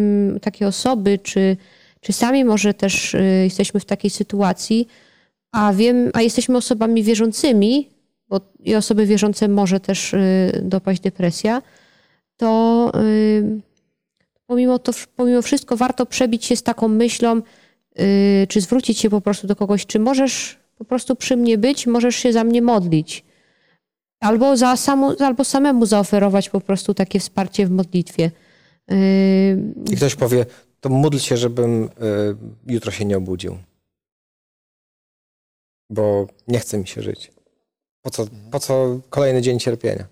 [0.43, 1.57] takie osoby, czy,
[2.01, 4.89] czy sami może też jesteśmy w takiej sytuacji,
[5.53, 7.94] a wiem, a jesteśmy osobami wierzącymi,
[8.35, 11.63] bo i osoby wierzące może też y, dopaść depresja,
[12.37, 13.61] to y,
[14.47, 17.43] pomimo, to, pomimo wszystko warto przebić się z taką myślą,
[18.01, 21.87] y, czy zwrócić się po prostu do kogoś, czy możesz po prostu przy mnie być,
[21.87, 23.25] możesz się za mnie modlić.
[24.21, 28.31] Albo, za samo, albo samemu zaoferować po prostu takie wsparcie w modlitwie.
[29.91, 30.47] I ktoś powie,
[30.81, 31.89] to módl się, żebym
[32.67, 33.59] jutro się nie obudził.
[35.91, 37.34] Bo nie chce mi się żyć.
[38.05, 40.05] Po co, po co kolejny dzień cierpienia?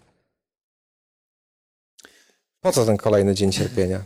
[2.60, 4.02] Po co ten kolejny dzień cierpienia?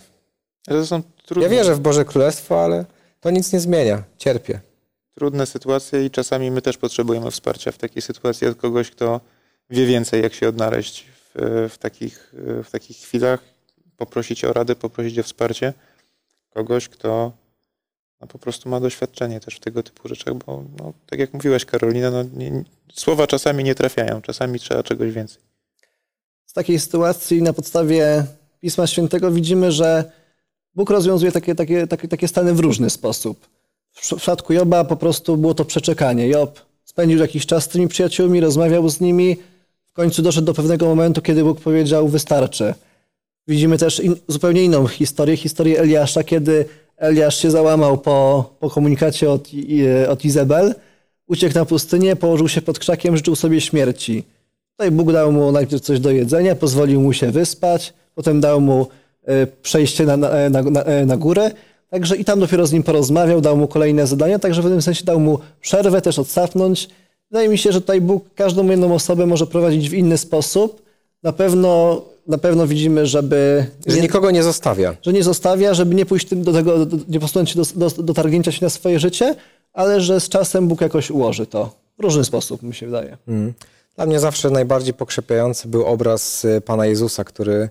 [1.37, 2.85] Ja wierzę w Boże Królestwo, ale
[3.21, 4.03] to nic nie zmienia.
[4.19, 4.61] Cierpię.
[5.15, 9.21] trudne sytuacje i czasami my też potrzebujemy wsparcia w takiej sytuacji od kogoś, kto
[9.71, 12.33] wie więcej, jak się odnaleźć w, w, takich,
[12.65, 13.41] w takich chwilach,
[13.97, 15.73] poprosić o radę, poprosić o wsparcie
[16.51, 17.33] kogoś, kto
[18.29, 22.11] po prostu ma doświadczenie też w tego typu rzeczach, bo no, tak jak mówiłaś Karolina,
[22.11, 25.43] no, nie, słowa czasami nie trafiają, czasami trzeba czegoś więcej.
[26.47, 28.25] Z takiej sytuacji na podstawie
[28.61, 30.13] Pisma Świętego widzimy, że
[30.75, 33.49] Bóg rozwiązuje takie, takie, takie, takie stany w różny sposób.
[33.93, 36.29] W przypadku Joba po prostu było to przeczekanie.
[36.29, 39.37] Job spędził jakiś czas z tymi przyjaciółmi, rozmawiał z nimi,
[39.87, 42.75] w końcu doszedł do pewnego momentu, kiedy Bóg powiedział wystarczy.
[43.49, 46.65] Widzimy też in, zupełnie inną historię, historię Eliasza, kiedy
[46.97, 49.49] Eliasz się załamał po, po komunikacie od,
[50.09, 50.75] od Izabel,
[51.27, 54.25] uciekł na pustynię, położył się pod krzakiem, życzył sobie śmierci.
[54.71, 58.87] Tutaj Bóg dał mu najpierw coś do jedzenia, pozwolił mu się wyspać, potem dał mu
[59.25, 61.51] e, przejście na, na, na, na górę,
[61.91, 65.05] także i tam dopiero z nim porozmawiał, dał mu kolejne zadania, także w pewnym sensie
[65.05, 66.89] dał mu przerwę, też odsapnąć.
[67.31, 70.83] Wydaje mi się, że tutaj Bóg każdą jedną osobę może prowadzić w inny sposób.
[71.23, 73.67] Na pewno na pewno widzimy, żeby...
[73.87, 74.97] Że nikogo nie zostawia.
[75.03, 78.53] Że nie zostawia, żeby nie pójść do tego, nie posunąć się do, do, do targnięcia
[78.53, 79.35] się na swoje życie,
[79.73, 81.75] ale że z czasem Bóg jakoś ułoży to.
[81.99, 83.17] W różny sposób, mi się wydaje.
[83.29, 83.55] Mm.
[83.97, 87.69] Dla mnie zawsze najbardziej pokrzepiający był obraz y, Pana Jezusa, który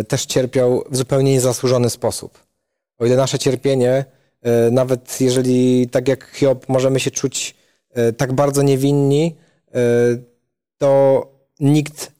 [0.00, 2.38] y, też cierpiał w zupełnie niezasłużony sposób.
[2.98, 4.04] O ile nasze cierpienie,
[4.68, 7.54] y, nawet jeżeli tak jak Hiob możemy się czuć
[8.16, 9.34] tak bardzo niewinni,
[10.78, 11.22] to
[11.60, 12.12] nikt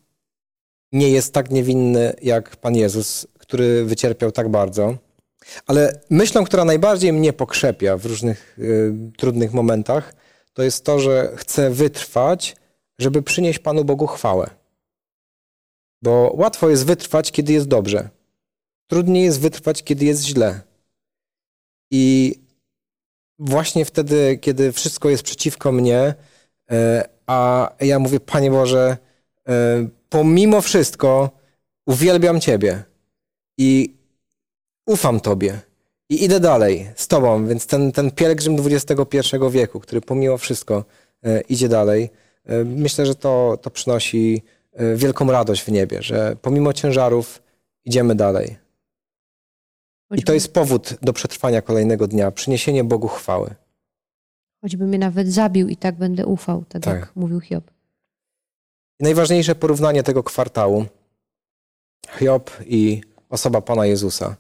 [0.95, 4.97] nie jest tak niewinny jak Pan Jezus, który wycierpiał tak bardzo.
[5.67, 10.15] Ale myślą, która najbardziej mnie pokrzepia w różnych y, trudnych momentach,
[10.53, 12.57] to jest to, że chcę wytrwać,
[12.99, 14.51] żeby przynieść Panu Bogu chwałę.
[16.03, 18.09] Bo łatwo jest wytrwać, kiedy jest dobrze.
[18.87, 20.61] Trudniej jest wytrwać, kiedy jest źle.
[21.91, 22.35] I
[23.39, 26.15] właśnie wtedy, kiedy wszystko jest przeciwko mnie,
[26.73, 26.75] y,
[27.27, 28.97] a ja mówię, Panie Boże,
[29.49, 29.53] y,
[30.15, 31.31] pomimo wszystko
[31.87, 32.83] uwielbiam Ciebie
[33.59, 33.97] i
[34.87, 35.61] ufam Tobie
[36.09, 37.47] i idę dalej z Tobą.
[37.47, 40.85] Więc ten, ten pielgrzym XXI wieku, który pomimo wszystko
[41.25, 42.11] e, idzie dalej,
[42.45, 44.43] e, myślę, że to, to przynosi
[44.73, 47.43] e, wielką radość w niebie, że pomimo ciężarów
[47.85, 48.57] idziemy dalej.
[50.17, 53.55] I to jest powód do przetrwania kolejnego dnia, przyniesienie Bogu chwały.
[54.61, 57.01] Choćby mnie nawet zabił i tak będę ufał, tak, tak.
[57.01, 57.74] jak mówił Hiob.
[59.05, 60.85] Najważniejsze porównanie tego kwartału.
[62.19, 63.01] Hiob i
[63.31, 64.37] osoba Pana Jezusa.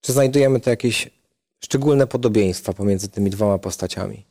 [0.00, 1.10] Czy znajdujemy tu jakieś
[1.64, 4.24] szczególne podobieństwa pomiędzy tymi dwoma postaciami?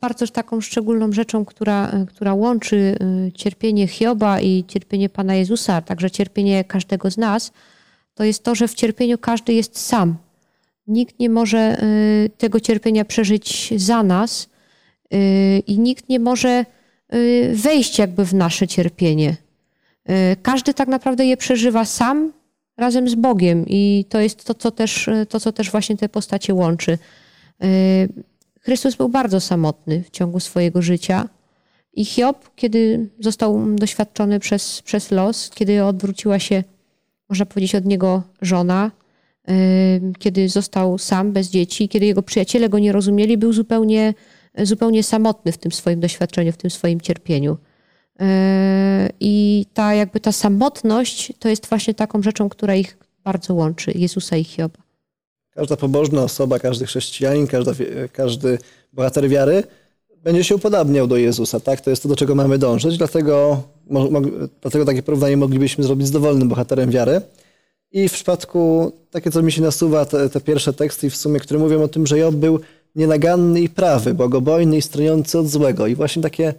[0.00, 2.76] Bardzo taką szczególną rzeczą, która, która łączy
[3.26, 7.52] y, cierpienie Hioba i cierpienie Pana Jezusa, a także cierpienie każdego z nas,
[8.14, 10.16] to jest to, że w cierpieniu każdy jest sam.
[10.86, 14.48] Nikt nie może y, tego cierpienia przeżyć za nas
[15.14, 16.64] y, i nikt nie może
[17.52, 19.36] wejść jakby w nasze cierpienie.
[20.10, 22.32] Y, każdy tak naprawdę je przeżywa sam
[22.76, 26.54] razem z Bogiem i to jest to, co też, to, co też właśnie te postacie
[26.54, 26.98] łączy.
[27.64, 28.08] Y,
[28.60, 31.28] Chrystus był bardzo samotny w ciągu swojego życia
[31.92, 36.64] i Hiob, kiedy został doświadczony przez, przez los, kiedy odwróciła się,
[37.28, 38.90] można powiedzieć, od niego żona,
[40.18, 44.14] kiedy został sam, bez dzieci, kiedy jego przyjaciele go nie rozumieli, był zupełnie
[44.58, 47.56] zupełnie samotny w tym swoim doświadczeniu, w tym swoim cierpieniu.
[48.20, 53.92] E, I ta jakby ta samotność to jest właśnie taką rzeczą, która ich bardzo łączy,
[53.94, 54.78] Jezusa i Hioba.
[55.50, 57.72] Każda pobożna osoba, każdy chrześcijanin, każda,
[58.12, 58.58] każdy
[58.92, 59.62] bohater wiary
[60.22, 61.80] będzie się upodabniał do Jezusa, tak?
[61.80, 63.62] To jest to, do czego mamy dążyć, dlatego,
[64.60, 67.20] dlatego takie porównanie moglibyśmy zrobić z dowolnym bohaterem wiary.
[67.92, 71.60] I w przypadku, takie co mi się nasuwa, te, te pierwsze teksty w sumie, które
[71.60, 72.60] mówią o tym, że Job był
[72.94, 75.86] nienaganny i prawy, bogobojny i stroniący od złego.
[75.86, 76.54] I właśnie takie,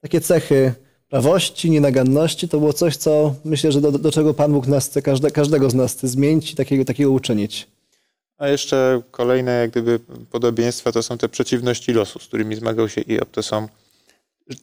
[0.00, 0.72] takie cechy
[1.08, 5.02] prawości, nienaganności to było coś, co myślę, że do, do czego Pan Bóg nas chce,
[5.02, 7.66] każde, każdego z nas chce zmienić i takiego, takiego uczynić.
[8.38, 10.00] A jeszcze kolejne jak gdyby
[10.30, 13.30] podobieństwa to są te przeciwności losu, z którymi zmagał się Job.
[13.30, 13.68] To są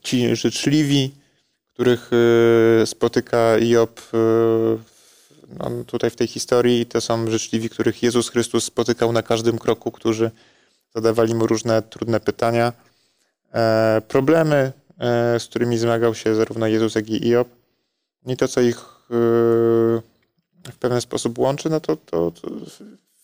[0.01, 1.11] ci życzliwi,
[1.73, 2.11] których
[2.83, 4.17] y, spotyka Job y,
[5.59, 6.85] no, tutaj w tej historii.
[6.85, 10.31] To są życzliwi, których Jezus Chrystus spotykał na każdym kroku, którzy
[10.97, 12.73] zadawali mu różne trudne pytania,
[13.53, 17.47] e, problemy, e, z którymi zmagał się zarówno Jezus, jak i Iob.
[18.25, 19.13] I to, co ich e,
[20.71, 22.49] w pewien sposób łączy, no to, to, to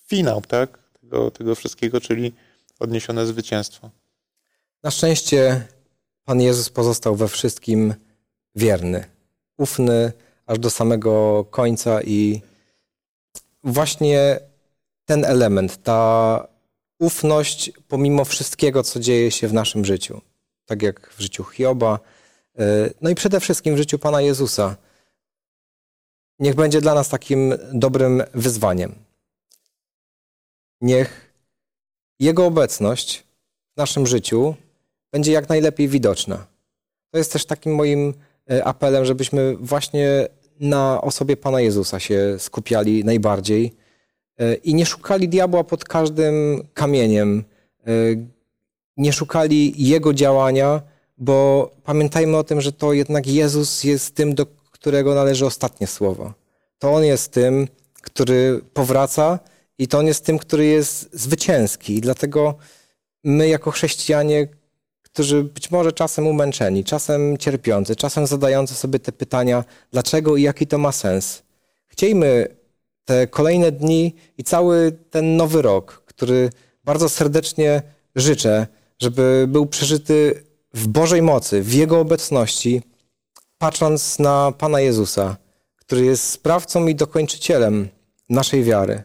[0.07, 0.79] finał tak?
[1.01, 2.33] tego, tego wszystkiego, czyli
[2.79, 3.89] odniesione zwycięstwo.
[4.83, 5.67] Na szczęście
[6.25, 7.93] Pan Jezus pozostał we wszystkim
[8.55, 9.05] wierny,
[9.57, 10.11] ufny
[10.45, 12.41] aż do samego końca i
[13.63, 14.39] właśnie
[15.05, 16.52] ten element, ta
[17.03, 20.21] ufność pomimo wszystkiego, co dzieje się w naszym życiu.
[20.65, 21.99] Tak jak w życiu Hioba,
[22.59, 24.75] y, no i przede wszystkim w życiu Pana Jezusa.
[26.39, 28.95] Niech będzie dla nas takim dobrym wyzwaniem.
[30.81, 31.33] Niech
[32.19, 33.23] Jego obecność
[33.73, 34.55] w naszym życiu
[35.11, 36.47] będzie jak najlepiej widoczna.
[37.11, 38.13] To jest też takim moim
[38.51, 40.27] y, apelem, żebyśmy właśnie
[40.59, 43.82] na osobie Pana Jezusa się skupiali najbardziej
[44.63, 47.43] i nie szukali diabła pod każdym kamieniem,
[48.97, 50.81] nie szukali Jego działania,
[51.17, 56.33] bo pamiętajmy o tym, że to jednak Jezus jest tym, do którego należy ostatnie słowo.
[56.79, 57.67] To On jest tym,
[58.01, 59.39] który powraca
[59.77, 61.95] i to On jest tym, który jest zwycięski.
[61.95, 62.55] I dlatego
[63.23, 64.47] my jako chrześcijanie,
[65.01, 70.67] którzy być może czasem umęczeni, czasem cierpiący, czasem zadający sobie te pytania, dlaczego i jaki
[70.67, 71.43] to ma sens,
[71.87, 72.47] chciejmy
[73.05, 76.49] te kolejne dni i cały ten nowy rok, który
[76.83, 77.81] bardzo serdecznie
[78.15, 78.67] życzę,
[78.99, 80.43] żeby był przeżyty
[80.73, 82.81] w Bożej mocy, w Jego obecności,
[83.57, 85.37] patrząc na Pana Jezusa,
[85.75, 87.89] który jest sprawcą i dokończycielem
[88.29, 89.03] naszej wiary.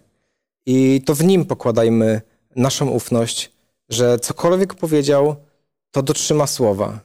[0.66, 2.20] I to w Nim pokładajmy
[2.56, 3.52] naszą ufność,
[3.88, 5.36] że cokolwiek powiedział,
[5.90, 7.00] to dotrzyma słowa.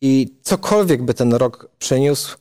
[0.00, 2.36] I cokolwiek by ten rok przyniósł,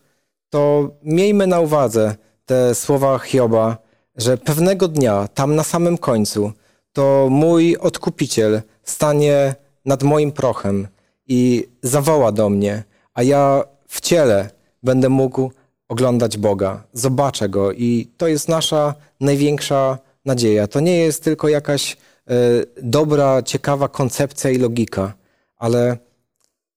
[0.49, 3.86] to miejmy na uwadze te słowa Hioba,
[4.17, 6.51] że pewnego dnia, tam na samym końcu,
[6.93, 9.55] to mój odkupiciel stanie
[9.85, 10.87] nad moim prochem
[11.27, 14.49] i zawoła do mnie, a ja w ciele
[14.83, 15.51] będę mógł
[15.87, 20.67] oglądać Boga, zobaczę Go i to jest nasza największa nadzieja.
[20.67, 21.97] To nie jest tylko jakaś
[22.31, 25.13] y, dobra, ciekawa koncepcja i logika,
[25.57, 25.97] ale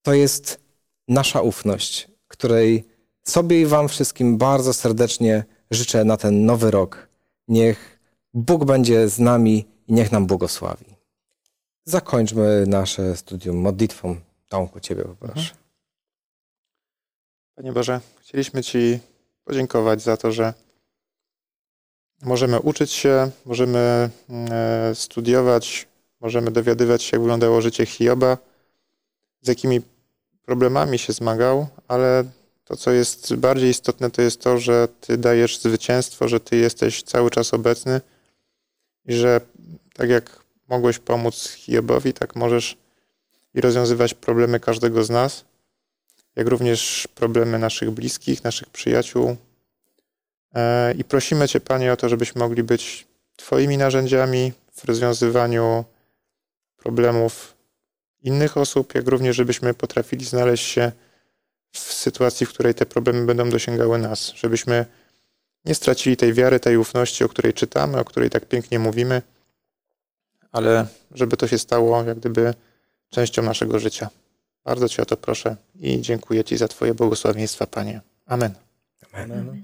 [0.03, 0.61] to jest
[1.09, 2.85] nasza ufność, której
[3.23, 7.10] sobie i Wam wszystkim bardzo serdecznie życzę na ten nowy rok.
[7.51, 7.99] Niech
[8.35, 10.85] Bóg będzie z nami i niech nam błogosławi.
[11.85, 14.17] Zakończmy nasze studium modlitwą.
[14.49, 15.41] Tomku, Ciebie poproszę.
[15.41, 15.57] Mhm.
[17.55, 18.99] Panie Boże, chcieliśmy Ci
[19.45, 20.55] podziękować za to, że
[22.23, 24.11] możemy uczyć się, możemy
[24.51, 25.89] e, studiować,
[26.21, 28.39] możemy dowiadywać się, jak wyglądało życie Hioba,
[29.41, 29.81] z jakimi
[30.43, 32.25] problemami się zmagał, ale
[32.71, 37.03] to, co jest bardziej istotne, to jest to, że Ty dajesz zwycięstwo, że Ty jesteś
[37.03, 38.01] cały czas obecny
[39.07, 39.41] i że
[39.95, 42.77] tak jak mogłeś pomóc Hiobowi, tak możesz
[43.55, 45.45] i rozwiązywać problemy każdego z nas,
[46.37, 49.37] jak również problemy naszych bliskich, naszych przyjaciół.
[50.55, 53.07] E, I prosimy Cię, Panie, o to, żebyśmy mogli być
[53.37, 55.85] Twoimi narzędziami w rozwiązywaniu
[56.77, 57.55] problemów
[58.23, 60.93] innych osób, jak również żebyśmy potrafili znaleźć się
[61.73, 64.87] w sytuacji, w której te problemy będą dosięgały nas, żebyśmy
[65.65, 69.23] nie stracili tej wiary, tej ufności, o której czytamy, o której tak pięknie mówimy,
[70.53, 72.55] ale żeby to się stało jak gdyby
[73.11, 74.11] częścią naszego życia.
[74.65, 78.01] Bardzo Cię o to proszę i dziękuję Ci za Twoje błogosławieństwa, Panie.
[78.27, 78.55] Amen.
[79.13, 79.63] Amen.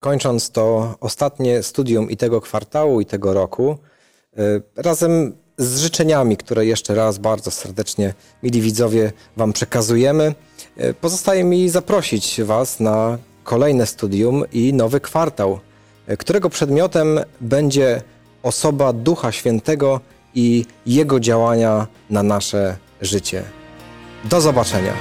[0.00, 3.78] Kończąc to ostatnie studium i tego kwartału, i tego roku,
[4.38, 10.34] y, razem z życzeniami, które jeszcze raz bardzo serdecznie, mili widzowie, Wam przekazujemy,
[10.80, 15.60] y, pozostaje mi zaprosić Was na kolejne studium i nowy kwartał,
[16.10, 18.02] y, którego przedmiotem będzie
[18.42, 20.00] osoba Ducha Świętego
[20.34, 23.42] i Jego działania na nasze życie.
[24.24, 24.92] Do zobaczenia.